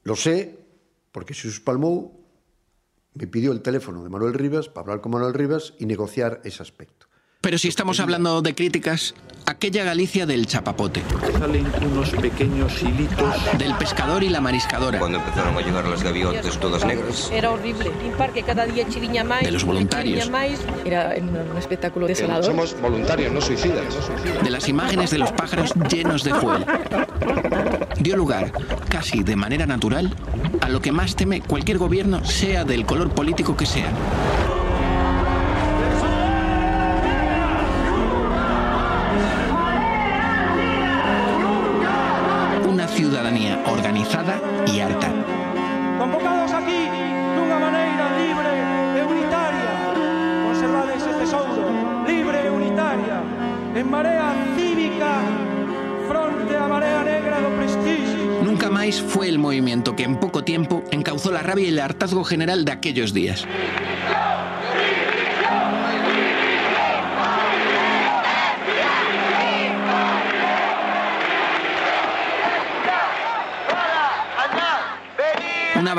[0.02, 0.60] Lo sé
[1.12, 2.23] porque Xesús Palmou
[3.14, 6.62] me pidió el teléfono de Manuel Rivas para hablar con Manuel Rivas y negociar ese
[6.62, 7.03] aspecto.
[7.44, 11.02] Pero si estamos hablando de críticas, aquella Galicia del chapapote.
[11.38, 13.58] Salen unos pequeños hilitos.
[13.58, 14.98] Del pescador y la mariscadora.
[14.98, 17.30] Cuando empezaron a llegar las gaviotas todas negras.
[17.30, 17.90] Era horrible.
[17.90, 19.42] Un parque cada día chiriña más.
[19.42, 20.26] De los voluntarios.
[20.86, 22.46] Era un espectáculo desolador.
[22.46, 23.94] Somos voluntarios, no suicidas.
[24.42, 26.64] De las imágenes de los pájaros llenos de fuel.
[28.00, 28.52] Dio lugar,
[28.88, 30.16] casi de manera natural,
[30.62, 33.92] a lo que más teme cualquier gobierno, sea del color político que sea.
[44.04, 45.08] Organizada y harta.
[45.98, 46.88] Convocados aquí
[47.36, 48.52] dunha maneira libre
[48.98, 49.72] e unitaria,
[50.44, 51.64] conservades ese tesouro,
[52.06, 53.18] libre e unitaria,
[53.74, 55.12] en marea cívica
[56.08, 58.44] fronte a marea negra do prestigio.
[58.44, 62.24] Nunca máis fue el movimiento que en poco tiempo encauzó la rabia y el hartazgo
[62.24, 63.46] general de aquellos días.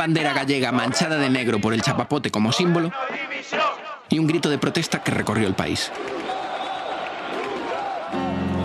[0.06, 2.92] Bandera gallega manchada de negro por el chapapote como símbolo
[4.08, 5.92] y un grito de protesta que recorrió el país.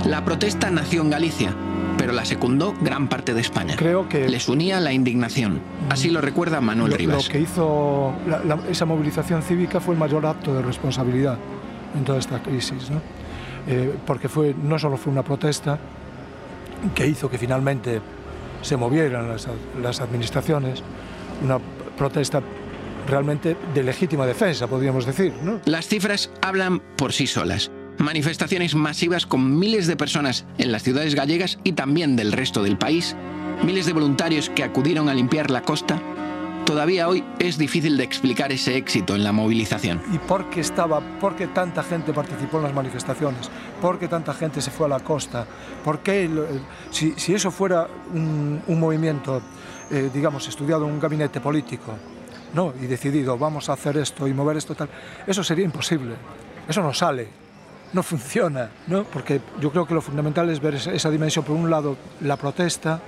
[0.05, 1.55] La protesta nació en Galicia,
[1.97, 3.75] pero la secundó gran parte de España.
[3.79, 5.63] Creo que les unía la indignación.
[5.89, 7.27] Así lo recuerda Manuel lo, Rivas.
[7.27, 11.39] Lo que hizo la, la, esa movilización cívica fue el mayor acto de responsabilidad
[11.97, 13.01] en toda esta crisis, ¿no?
[13.67, 15.79] eh, porque fue no solo fue una protesta
[16.95, 18.03] que hizo que finalmente
[18.61, 19.49] se movieran las,
[19.81, 20.83] las administraciones,
[21.43, 21.59] una
[21.97, 22.43] protesta
[23.09, 25.33] realmente de legítima defensa, podríamos decir.
[25.65, 27.71] Las cifras hablan por sí solas.
[27.99, 32.79] Manifestaciones masivas con miles de personas en las ciudades gallegas y también del resto del
[32.79, 33.15] país,
[33.65, 36.01] miles de voluntarios que acudieron a limpiar la costa.
[36.71, 40.01] Todavía hoy es difícil de explicar ese éxito en la movilización.
[40.13, 43.51] ¿Y por qué estaba, por qué tanta gente participó en las manifestaciones?
[43.83, 45.45] ¿Por qué tanta gente se fue a la costa?
[45.85, 46.31] ¿Por qué,
[46.93, 49.43] si, si eso fuera un, un movimiento
[49.91, 51.93] eh, digamos, estudiado en un gabinete político
[52.55, 52.73] ¿no?
[52.81, 54.89] y decidido, vamos a hacer esto y mover esto tal,
[55.27, 56.15] eso sería imposible.
[56.69, 57.27] Eso no sale,
[57.93, 59.03] no funciona, ¿no?
[59.03, 63.01] porque yo creo que lo fundamental es ver esa, dimensión, por un lado, la protesta,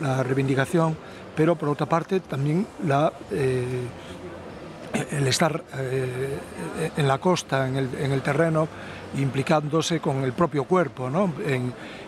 [0.00, 0.96] la reivindicación,
[1.36, 3.86] pero por otra parte también la, eh,
[5.10, 6.38] el estar eh,
[6.96, 8.68] en la costa, en el, en el, terreno,
[9.16, 11.32] implicándose con el propio cuerpo ¿no?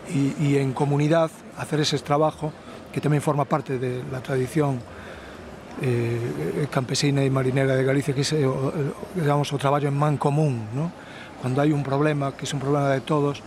[0.08, 2.52] y, y en comunidad, hacer ese trabajo
[2.94, 4.78] que tamén forma parte de la tradición
[5.82, 8.70] eh, campesina e marinera de Galicia, que o,
[9.18, 10.94] digamos, o traballo en man común, ¿no?
[11.42, 13.42] Cuando hai un problema, que é un problema de todos,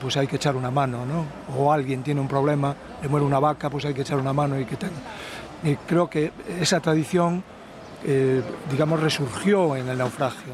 [0.00, 1.24] pues hay que echar una mano, ¿no?
[1.56, 4.58] O alguien tiene un problema, le muere una vaca, pues hay que echar una mano
[4.58, 4.94] y que tenga.
[5.62, 7.42] Y creo que esa tradición,
[8.04, 10.52] eh, digamos, resurgió en el naufragio.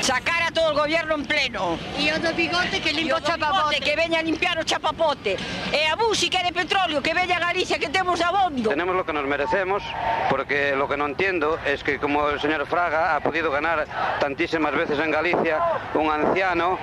[0.00, 1.78] Sacar a todo el gobierno en pleno.
[1.98, 3.80] Y otro bigote que limpia chapapote.
[3.80, 5.36] Que venga a limpiar o chapapote.
[5.72, 8.70] E a bus, si quiere petróleo, que venga a Galicia, que tenemos abondo.
[8.70, 9.82] Tenemos lo que nos merecemos,
[10.28, 13.86] porque lo que no entiendo es que como el señor Fraga ha podido ganar
[14.20, 15.60] tantísimas veces en Galicia,
[15.94, 16.78] un anciano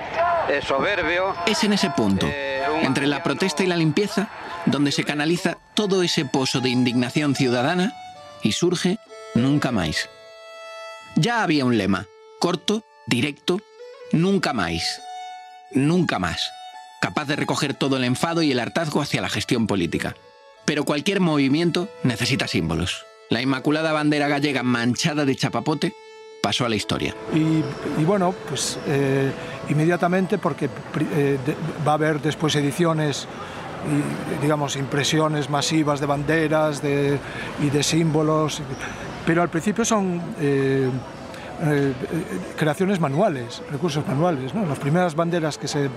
[0.48, 1.34] eh, soberbio...
[1.46, 4.28] Es en ese punto, eh, entre la protesta y la limpieza,
[4.66, 7.92] donde se canaliza todo ese pozo de indignación ciudadana
[8.42, 8.98] y surge
[9.34, 10.08] Nunca Más.
[11.16, 12.06] Ya había un lema,
[12.38, 13.60] corto, directo,
[14.12, 15.00] nunca más.
[15.72, 16.50] Nunca más.
[17.00, 20.14] Capaz de recoger todo el enfado y el hartazgo hacia la gestión política.
[20.64, 23.06] Pero cualquier movimiento necesita símbolos.
[23.30, 25.92] La inmaculada bandera gallega manchada de chapapote
[26.42, 27.14] pasó a la historia.
[27.34, 29.30] Y, bueno, pues eh,
[29.68, 30.68] inmediatamente, porque
[31.14, 31.38] eh,
[31.86, 33.26] va a haber después ediciones
[33.86, 37.18] y, digamos, impresiones masivas de banderas de,
[37.60, 38.62] y de símbolos,
[39.26, 40.88] pero al principio son eh,
[41.60, 41.92] eh,
[42.56, 44.54] creaciones manuales, recursos manuales.
[44.54, 44.66] ¿no?
[44.66, 45.88] Las primeras banderas que se,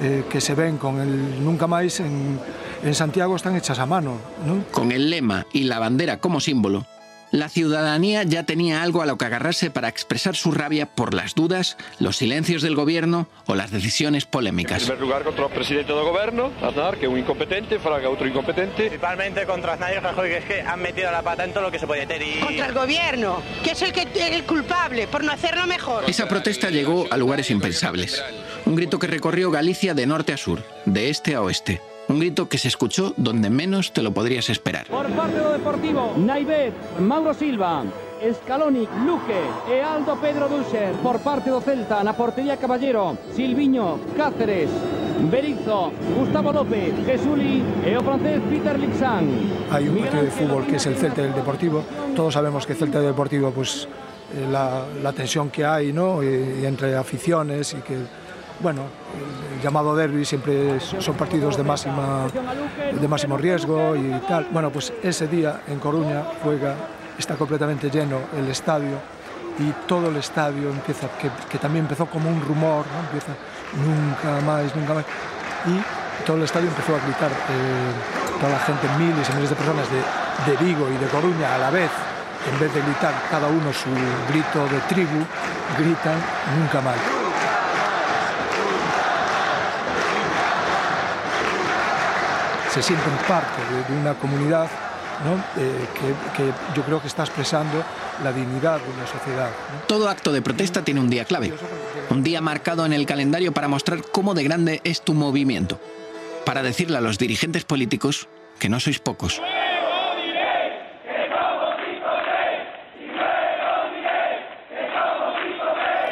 [0.00, 2.38] eh, que se ven con el Nunca Más en,
[2.82, 4.16] en Santiago están hechas a mano.
[4.46, 4.64] ¿no?
[4.70, 6.86] Con el lema y la bandera como símbolo,
[7.34, 11.34] la ciudadanía ya tenía algo a lo que agarrarse para expresar su rabia por las
[11.34, 14.82] dudas, los silencios del gobierno o las decisiones polémicas.
[14.82, 18.30] En primer lugar contra o presidente do goberno, Aznar, que é un incompetente, Fraga outro
[18.30, 18.86] incompetente.
[18.86, 21.70] Principalmente contra Aznar y Rajoy, que es que han metido la pata en todo lo
[21.72, 22.38] que se puede meter y...
[22.38, 26.04] Contra el gobierno, que es el, que, el culpable por no hacerlo mejor.
[26.06, 28.22] Esa protesta llegó a lugares impensables.
[28.64, 31.82] Un grito que recorrió Galicia de norte a sur, de este a oeste.
[32.06, 34.86] Un grito que se escuchó donde menos te lo podrías esperar.
[34.88, 37.82] Por parte do Deportivo, Naibet, Mauro Silva,
[38.20, 40.92] Scaloni, Luque e Aldo Pedro Duscher.
[41.00, 44.68] Por parte do Celta, na portería Caballero, Silviño, Cáceres,
[45.32, 49.24] Berizzo, Gustavo López, Jesuli e o francés Peter Lixan.
[49.72, 51.84] Hay un partido de fútbol que es el Celta y el Deportivo.
[52.14, 53.88] Todos sabemos que Celta y Deportivo, pues
[54.36, 56.22] eh, la, la, tensión que hay, ¿no?
[56.22, 57.96] Y, y entre aficiones y que
[58.60, 58.82] bueno,
[59.54, 62.26] el, llamado derby siempre son partidos de, máxima,
[62.92, 64.46] de máximo riesgo y tal.
[64.50, 66.74] Bueno, pues ese día en Coruña juega,
[67.18, 68.98] está completamente lleno el estadio
[69.58, 71.08] y todo el estadio empieza,
[71.50, 73.00] que, también empezó como un rumor, ¿no?
[73.00, 73.32] empieza
[73.72, 75.04] nunca más, nunca más.
[75.66, 79.56] Y todo el estadio empezó a gritar, eh, toda la gente, miles y miles de
[79.56, 81.90] personas de, de Vigo y de Coruña a la vez,
[82.52, 83.88] en vez de gritar cada uno su
[84.28, 85.24] grito de tribu,
[85.78, 86.18] gritan
[86.58, 87.13] nunca más.
[92.74, 94.68] Se sienten parte de, de una comunidad
[95.24, 95.36] ¿no?
[95.62, 97.84] eh, que, que, yo creo que está expresando
[98.24, 99.48] la dignidad de una sociedad.
[99.48, 99.86] ¿no?
[99.86, 101.54] Todo acto de protesta tiene un día clave,
[102.10, 105.80] un día marcado en el calendario para mostrar cómo de grande es tu movimiento,
[106.44, 109.40] para decirle a los dirigentes políticos que no sois pocos.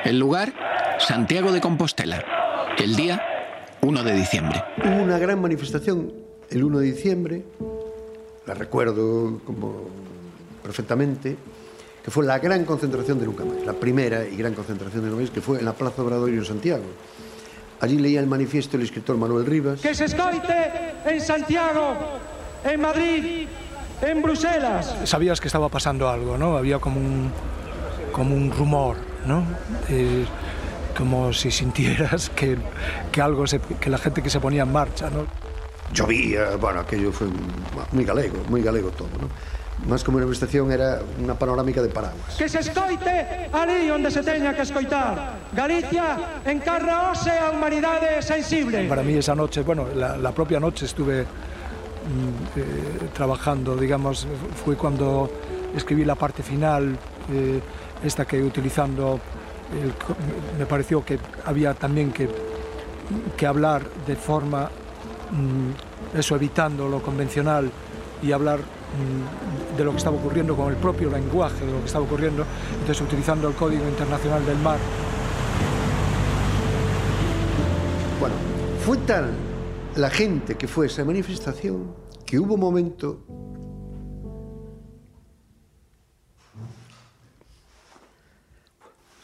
[0.05, 0.53] El lugar,
[0.99, 2.25] Santiago de Compostela.
[2.77, 3.25] El día,
[3.81, 4.63] 1 de diciembre.
[4.85, 6.22] Hubo una gran manifestación
[6.53, 7.43] el 1 de diciembre,
[8.47, 9.89] la recuerdo como
[10.63, 11.37] perfectamente,
[12.05, 15.23] que fue la gran concentración de Nunca Más, la primera y gran concentración de Nunca
[15.23, 16.85] Más, que fue en la Plaza Obradoiro en Santiago.
[17.81, 19.81] Allí leía el manifiesto el escritor Manuel Rivas.
[19.81, 21.97] Que se escoite en Santiago,
[22.65, 23.49] en Madrid,
[24.03, 24.95] en Bruselas.
[25.05, 26.57] Sabías que estaba pasando algo, ¿no?
[26.57, 27.33] Había como un,
[28.13, 29.45] como un rumor, ¿no?
[29.89, 30.25] Eh,
[30.97, 32.57] como si sintieras que,
[33.11, 35.27] que algo, se, que la gente que se ponía en marcha, ¿no?
[35.93, 37.29] Llovía, bueno, aquello foi
[37.93, 39.31] moi galego, moi galego todo, non?
[39.89, 42.39] Más como una manifestación era unha panorámica de paraguas.
[42.39, 45.51] Que se escoite ali onde se teña que escoitar.
[45.53, 48.87] Galicia encarna ose a humanidade sensible.
[48.87, 54.29] Para mí esa noche, bueno, la, la propia noche estuve mm, eh, trabajando, digamos,
[54.63, 55.29] fue cuando
[55.75, 56.97] escribí la parte final,
[57.33, 57.59] eh,
[58.05, 59.19] esta que utilizando,
[59.75, 59.91] el,
[60.59, 62.29] me pareció que había también que,
[63.37, 64.71] que hablar de forma
[66.15, 67.71] eso evitando lo convencional
[68.23, 68.61] y hablar
[69.77, 73.01] de lo que estaba ocurriendo con el propio lenguaje de lo que estaba ocurriendo, entonces
[73.01, 74.79] utilizando el Código Internacional del Mar.
[78.21, 78.35] Bueno,
[78.85, 79.31] fue tal
[79.97, 83.21] la gente que fue esa manifestación que hubo un momento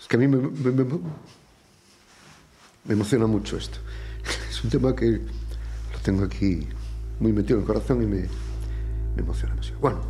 [0.00, 0.50] es que a mí me
[2.88, 3.78] emociona mucho esto.
[4.50, 5.20] Es un tema que
[6.08, 6.66] tengo aquí
[7.20, 8.20] muy metido en el corazón y me,
[9.14, 9.78] me emociona demasiado.
[9.78, 10.00] Bueno.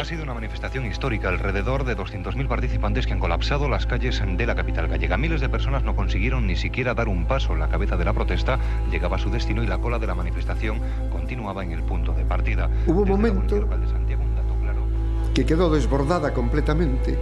[0.00, 4.46] Ha sido una manifestación histórica, alrededor de 200.000 participantes que han colapsado las calles de
[4.46, 5.16] la capital gallega.
[5.16, 7.56] Miles de personas no consiguieron ni siquiera dar un paso.
[7.56, 8.60] La cabeza de la protesta
[8.92, 10.78] llegaba a su destino y la cola de la manifestación
[11.10, 12.70] continuaba en el punto de partida.
[12.86, 14.82] Hubo un Desde la momento policía local de Santiago, un dato claro.
[15.34, 17.18] que quedó desbordada completamente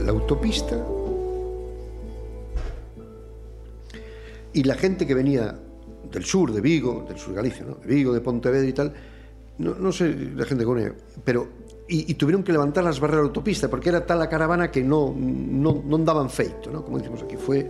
[0.00, 0.76] la autopista
[4.52, 5.54] y la gente que venía
[6.10, 7.74] del sur, de Vigo, del sur de Galicia, ¿no?
[7.76, 8.92] de Vigo, de Pontevedra y tal,
[9.58, 10.94] no, no sé la gente que venía,
[11.24, 11.48] pero
[11.88, 14.82] y, y tuvieron que levantar las barreras de autopista porque era tal la caravana que
[14.82, 16.84] no, no, non daban feito, ¿no?
[16.86, 17.66] como decimos aquí, fue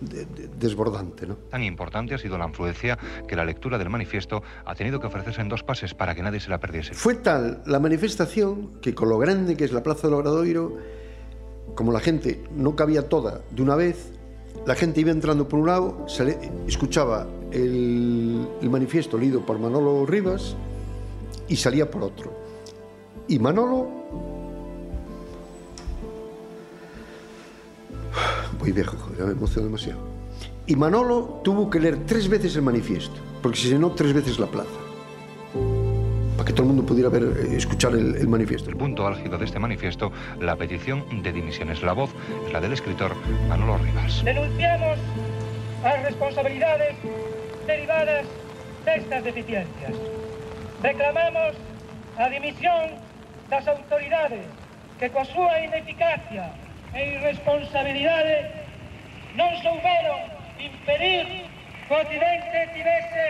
[0.00, 1.26] de- de- desbordante.
[1.26, 1.36] ¿no?
[1.48, 5.40] Tan importante ha sido la influencia que la lectura del manifiesto ha tenido que ofrecerse
[5.40, 6.94] en dos pases para que nadie se la perdiese.
[6.94, 10.76] Fue tal la manifestación que con lo grande que es la Plaza del Obradoiro,
[11.74, 14.12] como la gente no cabía toda de una vez,
[14.66, 19.58] la gente iba entrando por un lado, se le- escuchaba el, el manifiesto leído por
[19.58, 20.56] Manolo Rivas
[21.48, 22.32] y salía por otro.
[23.28, 23.88] Y Manolo...
[28.58, 30.00] Voy viejo, ya me emociono demasiado.
[30.66, 34.46] Y Manolo tuvo que leer tres veces el manifiesto, porque se llenó tres veces la
[34.46, 34.70] plaza
[36.40, 38.70] para que todo el mundo pudiera ver, eh, escuchar el, el manifiesto.
[38.70, 41.82] El punto álgido de este manifiesto, la petición de dimisiones.
[41.82, 42.08] La voz
[42.46, 43.12] es la del escritor
[43.46, 44.24] Manolo Rivas.
[44.24, 44.98] Denunciamos
[45.84, 46.96] as responsabilidades
[47.70, 48.26] derivadas
[48.84, 49.94] destas deficiencias.
[50.82, 51.54] Reclamamos
[52.18, 52.98] a dimisión
[53.46, 54.46] das autoridades
[54.98, 56.50] que coa súa ineficacia
[56.90, 58.66] e irresponsabilidade
[59.38, 60.20] non souberon
[60.58, 61.46] impedir
[61.86, 63.26] que o accidente tivese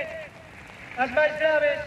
[0.96, 1.80] as máis graves,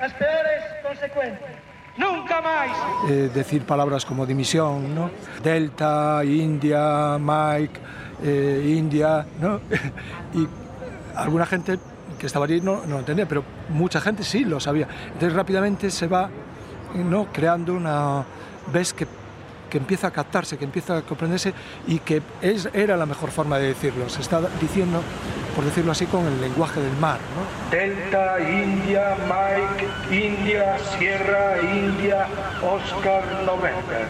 [0.00, 1.56] as peores consecuencias.
[1.98, 2.72] Nunca máis.
[3.10, 5.10] Eh, decir palabras como dimisión, ¿no?
[5.42, 7.76] Delta, India, Mike,
[8.24, 9.60] eh, India, ¿no?
[10.32, 10.67] y
[11.18, 11.78] alguna gente
[12.18, 14.88] que estaba allí no, no lo entendía, pero mucha gente sí lo sabía.
[15.06, 16.30] Entonces rápidamente se va
[16.94, 17.26] ¿no?
[17.32, 18.24] creando una...
[18.72, 19.06] ves que,
[19.68, 21.52] que empieza a captarse, que empieza a comprenderse
[21.86, 24.08] y que es, era la mejor forma de decirlo.
[24.08, 25.02] Se está diciendo,
[25.54, 27.18] por decirlo así, con el lenguaje del mar.
[27.70, 32.26] Delta, India, Mike, India, Sierra, India,
[32.62, 34.06] Oscar, November.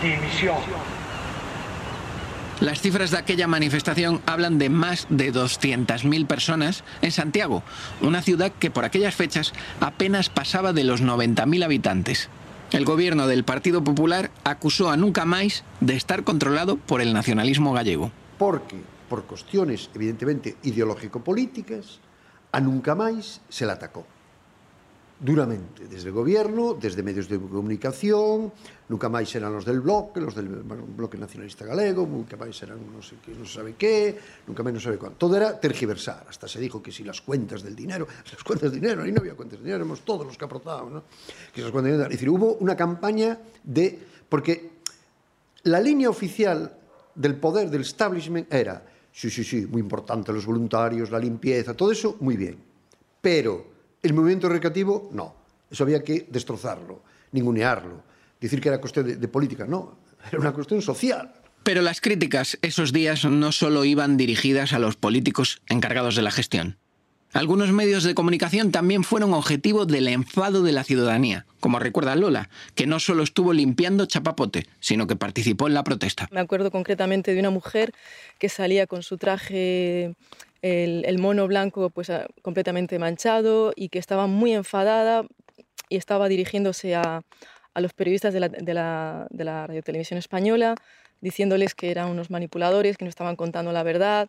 [0.00, 0.56] Dimisión.
[2.60, 7.64] Las cifras de aquella manifestación hablan de más de 200.000 personas en Santiago,
[8.00, 12.28] una ciudad que por aquellas fechas apenas pasaba de los 90.000 habitantes.
[12.70, 17.72] El gobierno del Partido Popular acusó a Nunca Máis de estar controlado por el nacionalismo
[17.72, 18.12] gallego.
[18.38, 21.98] Porque, por cuestiones evidentemente ideológico-políticas,
[22.52, 24.06] a Nunca Máis se la atacó.
[25.24, 28.52] Duramente, desde el gobierno, desde medios de comunicación,
[28.92, 33.00] nunca máis eran los del bloque, los del bloque nacionalista galego, nunca máis eran no
[33.00, 35.16] sé qué, no se sabe qué, nunca máis no sabe cuánto.
[35.24, 38.04] Todo era tergiversar, hasta se dijo que si las cuentas del dinero,
[38.36, 40.92] las cuentas del dinero, ahí no había cuentas del dinero, éramos todos los que aportábamos,
[40.92, 41.02] ¿no?
[41.56, 42.12] Que esas cuentas del dinero.
[42.12, 43.96] Es decir, hubo una campaña de...
[44.28, 44.76] Porque
[45.72, 46.68] la línea oficial
[47.14, 51.92] del poder del establishment era, sí, sí, sí, muy importante los voluntarios, la limpieza, todo
[51.92, 52.60] eso, muy bien.
[53.24, 53.72] Pero
[54.04, 55.34] el movimiento recreativo, no.
[55.70, 57.02] Eso había que destrozarlo,
[57.32, 58.02] ningunearlo,
[58.40, 59.98] decir que era cuestión de, de política, no,
[60.30, 61.32] era una cuestión social.
[61.64, 66.30] Pero las críticas esos días no solo iban dirigidas a los políticos encargados de la
[66.30, 66.76] gestión.
[67.34, 72.48] Algunos medios de comunicación también fueron objetivo del enfado de la ciudadanía, como recuerda Lola,
[72.76, 76.28] que no solo estuvo limpiando chapapote, sino que participó en la protesta.
[76.30, 77.90] Me acuerdo concretamente de una mujer
[78.38, 80.14] que salía con su traje,
[80.62, 85.26] el, mono blanco pues a- completamente manchado y que estaba muy enfadada
[85.88, 87.22] y estaba dirigiéndose a,
[87.74, 89.26] los periodistas de la
[89.66, 90.76] radiotelevisión española,
[91.20, 94.28] diciéndoles que eran unos manipuladores, que no estaban contando la verdad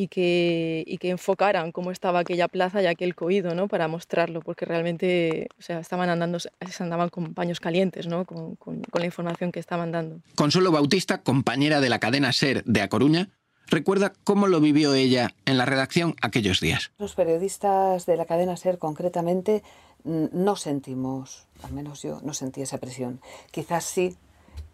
[0.00, 3.66] y que, y que enfocaran cómo estaba aquella plaza y aquel coído, ¿no?
[3.66, 8.24] Para mostrarlo, porque realmente, o sea, estaban andando, se andaban con paños calientes, ¿no?
[8.24, 10.20] Con, con- con la información que estaban dando.
[10.36, 13.30] Consuelo Bautista, compañera de la cadena SER de A Coruña,
[13.66, 16.92] recuerda cómo lo vivió ella en la redacción aquellos días.
[16.98, 19.64] Los periodistas de la cadena SER concretamente
[20.04, 23.20] no sentimos, al menos yo no sentí esa presión.
[23.50, 24.16] Quizás sí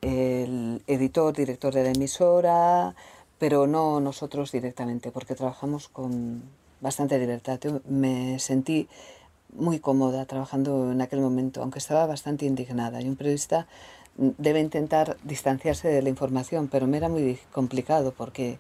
[0.03, 2.95] el editor, director de la emisora,
[3.39, 6.43] pero no nosotros directamente, porque trabajamos con
[6.81, 7.59] bastante libertad.
[7.61, 8.89] Yo me sentí
[9.55, 13.01] muy cómoda trabajando en aquel momento, aunque estaba bastante indignada.
[13.01, 13.67] Y un periodista
[14.17, 18.59] debe intentar distanciarse de la información, pero me era muy complicado porque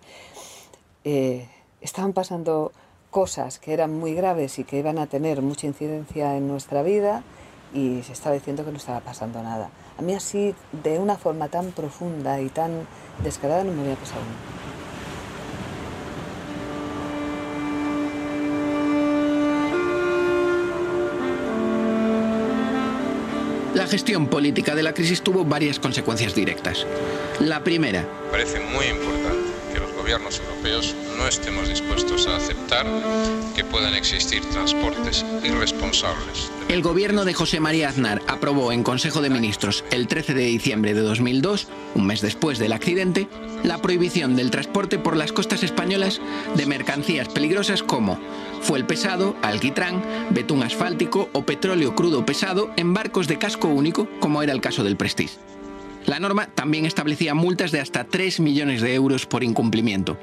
[1.05, 1.49] eh,
[1.81, 2.73] estaban pasando
[3.11, 7.23] cosas que eran muy graves y que iban a tener mucha incidencia en nuestra vida
[7.73, 9.71] y se estaba diciendo que no estaba pasando nada.
[9.99, 12.87] A mí así, de una forma tan profunda y tan
[13.23, 14.64] descarada, no me había pasado nunca.
[23.75, 26.87] La gestión política de la crisis tuvo varias consecuencias directas.
[27.41, 28.09] La primera.
[28.31, 29.34] Parece muy importante
[30.05, 32.85] gobiernos europeos no estemos dispuestos a aceptar
[33.57, 36.51] que puedan existir transportes irresponsables.
[36.69, 40.93] El gobierno de José María Aznar aprobó en Consejo de Ministros el 13 de diciembre
[40.93, 43.29] de 2002, un mes después del accidente,
[43.63, 46.21] la prohibición del transporte por las costas españolas
[46.55, 48.21] de mercancías peligrosas como
[48.61, 50.03] fuel pesado, alquitrán,
[50.33, 54.85] betún asfáltico o petróleo crudo pesado en barcos de casco único, como era el caso
[54.85, 55.39] del Prestige.
[56.07, 60.19] La norma también establecía multas de hasta 3 millones de euros por incumplimiento.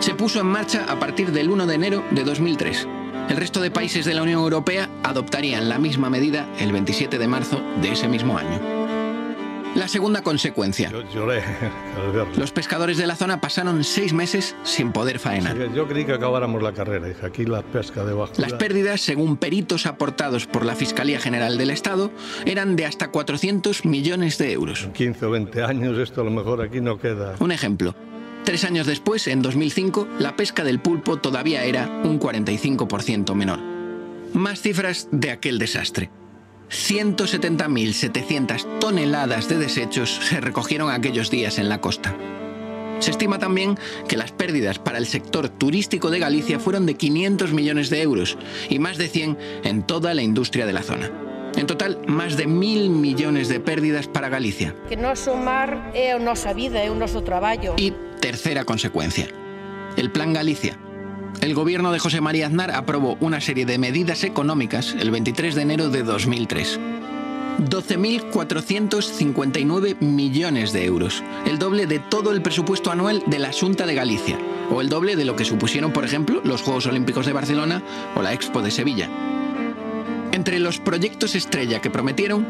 [0.00, 2.88] Se puso en marcha a partir del 1 de enero de 2003.
[3.28, 7.28] El resto de países de la Unión Europea adoptarían la misma medida el 27 de
[7.28, 8.81] marzo de ese mismo año.
[9.74, 10.92] La segunda consecuencia.
[12.36, 15.72] Los pescadores de la zona pasaron seis meses sin poder faenar.
[15.72, 17.08] yo creí que acabáramos la carrera.
[17.08, 18.32] Dije, aquí la pesca debajo.
[18.36, 22.10] Las pérdidas, según peritos aportados por la Fiscalía General del Estado,
[22.44, 24.88] eran de hasta 400 millones de euros.
[24.92, 27.36] 15 o 20 años, esto a lo mejor aquí no queda.
[27.40, 27.94] Un ejemplo.
[28.44, 33.60] Tres años después, en 2005, la pesca del pulpo todavía era un 45% menor.
[34.34, 36.10] Más cifras de aquel desastre.
[36.72, 42.16] 170.700 toneladas de desechos se recogieron aquellos días en la costa.
[42.98, 47.52] Se estima también que las pérdidas para el sector turístico de Galicia fueron de 500
[47.52, 48.38] millones de euros
[48.70, 51.10] y más de 100 en toda la industria de la zona.
[51.56, 54.74] En total, más de mil millones de pérdidas para Galicia.
[54.88, 57.74] Que noso mar é a nosa vida, é o noso traballo.
[57.76, 59.28] Y tercera consecuencia,
[59.96, 60.78] el Plan Galicia,
[61.40, 65.62] el gobierno de José María Aznar aprobó una serie de medidas económicas el 23 de
[65.62, 66.78] enero de 2003.
[67.58, 73.94] 12.459 millones de euros, el doble de todo el presupuesto anual de la Junta de
[73.94, 74.38] Galicia,
[74.70, 77.82] o el doble de lo que supusieron, por ejemplo, los Juegos Olímpicos de Barcelona
[78.14, 79.08] o la Expo de Sevilla.
[80.32, 82.46] Entre los proyectos estrella que prometieron,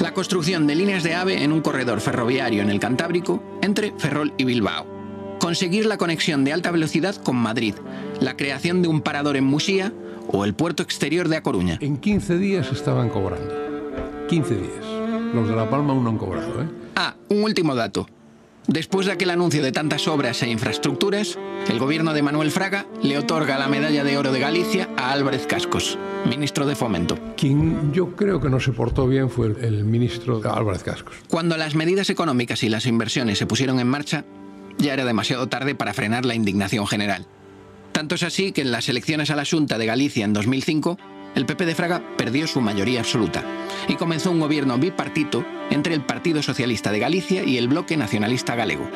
[0.00, 4.32] la construcción de líneas de AVE en un corredor ferroviario en el Cantábrico entre Ferrol
[4.36, 5.01] y Bilbao
[5.42, 7.74] conseguir la conexión de alta velocidad con Madrid,
[8.20, 9.92] la creación de un parador en Musía
[10.28, 11.78] o el puerto exterior de A Coruña.
[11.80, 13.52] En 15 días estaban cobrando.
[14.28, 14.84] 15 días.
[15.34, 16.62] Los de La Palma aún no han cobrado.
[16.62, 16.66] ¿eh?
[16.94, 18.06] Ah, un último dato.
[18.68, 21.36] Después de aquel anuncio de tantas obras e infraestructuras,
[21.68, 25.48] el gobierno de Manuel Fraga le otorga la medalla de oro de Galicia a Álvarez
[25.48, 27.18] Cascos, ministro de Fomento.
[27.36, 31.16] Quien yo creo que no se portó bien fue el, el ministro Álvarez Cascos.
[31.26, 34.24] Cuando las medidas económicas y las inversiones se pusieron en marcha,
[34.82, 37.26] ya era demasiado tarde para frenar la indignación general.
[37.92, 40.98] Tanto es así que en las elecciones a la Junta de Galicia en 2005,
[41.34, 43.42] el PP de Fraga perdió su mayoría absoluta
[43.88, 48.54] y comenzó un gobierno bipartito entre el Partido Socialista de Galicia y el Bloque Nacionalista
[48.54, 48.88] Galego,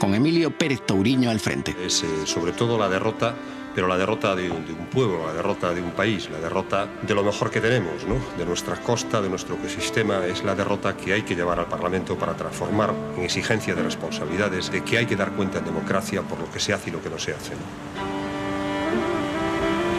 [0.00, 1.76] con Emilio Pérez Touriño al frente.
[1.84, 3.36] Es eh, sobre todo la derrota
[3.74, 7.24] pero la derrota de, un pueblo, la derrota de un país, la derrota de lo
[7.24, 7.94] mejor que tenemos,
[8.38, 12.16] de nuestra costa, de nuestro ecosistema, es la derrota que hay que llevar al Parlamento
[12.16, 16.38] para transformar en exigencia de responsabilidades, de que hay que dar cuenta en democracia por
[16.38, 17.52] lo que se hace y lo que no se hace.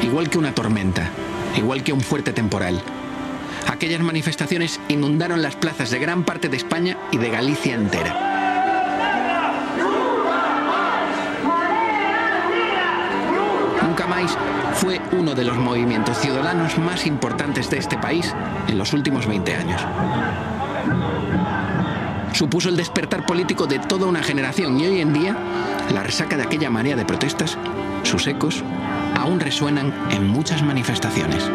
[0.01, 1.09] Igual que una tormenta,
[1.57, 2.82] igual que un fuerte temporal,
[3.67, 8.35] aquellas manifestaciones inundaron las plazas de gran parte de España y de Galicia entera.
[14.76, 18.34] Fue uno de los movimientos ciudadanos más importantes de este país
[18.68, 19.82] en los últimos 20 años.
[22.34, 25.36] Supuso el despertar político de toda una generación y hoy en día
[25.93, 27.58] la resaca de aquella marea de protestas,
[28.03, 28.64] sus ecos,
[29.18, 31.49] aún resuenan en muchas manifestaciones.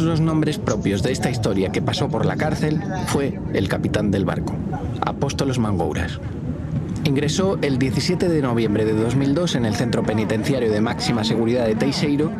[0.00, 4.24] Los nombres propios de esta historia que pasó por la cárcel fue el capitán del
[4.24, 4.54] barco,
[5.02, 6.18] Apóstolos Mangouras.
[7.04, 11.74] Ingresó el 17 de noviembre de 2002 en el centro penitenciario de máxima seguridad de
[11.74, 12.30] Teixeiro,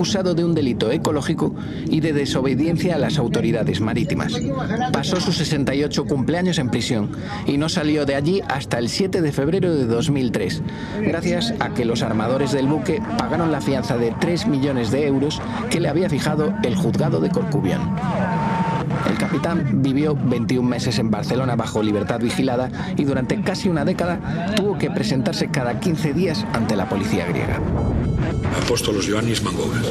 [0.00, 4.32] acusado de un delito ecológico y de desobediencia a las autoridades marítimas.
[4.94, 7.10] Pasó sus 68 cumpleaños en prisión
[7.44, 10.62] y no salió de allí hasta el 7 de febrero de 2003,
[11.02, 15.38] gracias a que los armadores del buque pagaron la fianza de 3 millones de euros
[15.68, 17.82] que le había fijado el juzgado de Corcubión.
[19.06, 24.54] El capitán vivió 21 meses en Barcelona bajo libertad vigilada y durante casi una década
[24.56, 27.60] tuvo que presentarse cada 15 días ante la policía griega.
[28.56, 29.86] Apóstolos Ioannis Mangouras.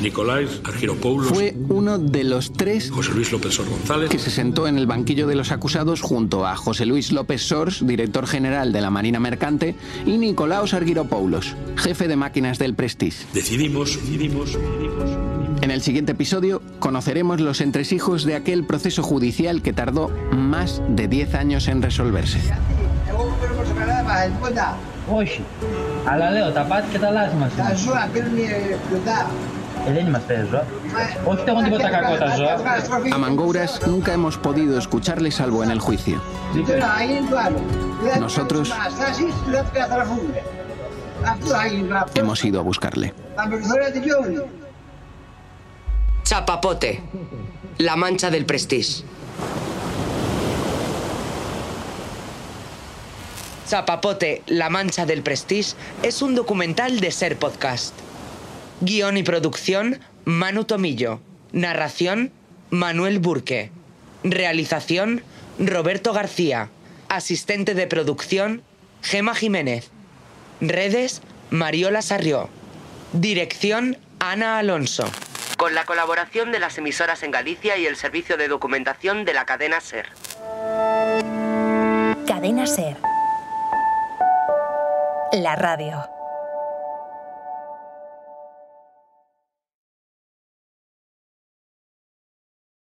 [0.00, 1.28] Nicolás Argiropoulos.
[1.28, 4.10] Fue uno de los tres José Luis López Sor González.
[4.10, 7.86] que se sentó en el banquillo de los acusados junto a José Luis López Sors,
[7.86, 9.74] director general de la Marina Mercante,
[10.06, 13.26] y Nicolaos Argiropoulos, jefe de máquinas del Prestige.
[13.32, 15.10] Decidimos, decidimos, decidimos.
[15.62, 21.06] En el siguiente episodio conoceremos los entresijos de aquel proceso judicial que tardó más de
[21.06, 22.40] 10 años en resolverse.
[26.06, 27.54] Ala Leo, tapat kita lah más.
[33.12, 36.20] A Mangouras nunca hemos podido escucharle salvo en el juicio.
[38.18, 38.72] Nosotros
[42.14, 43.14] hemos ido a buscarle.
[46.22, 47.02] Chapapote,
[47.78, 49.04] la mancha del prestige.
[53.72, 57.94] Chapapote, La Mancha del Prestige es un documental de Ser Podcast.
[58.82, 61.20] Guión y producción, Manu Tomillo.
[61.52, 62.32] Narración,
[62.68, 63.70] Manuel Burque.
[64.24, 65.22] Realización,
[65.58, 66.68] Roberto García.
[67.08, 68.62] Asistente de producción,
[69.00, 69.88] Gema Jiménez.
[70.60, 72.50] Redes, Mariola Sarrió.
[73.14, 75.10] Dirección, Ana Alonso.
[75.56, 79.46] Con la colaboración de las emisoras en Galicia y el servicio de documentación de la
[79.46, 80.10] cadena Ser.
[82.26, 82.98] Cadena Ser.
[85.32, 86.21] La radio.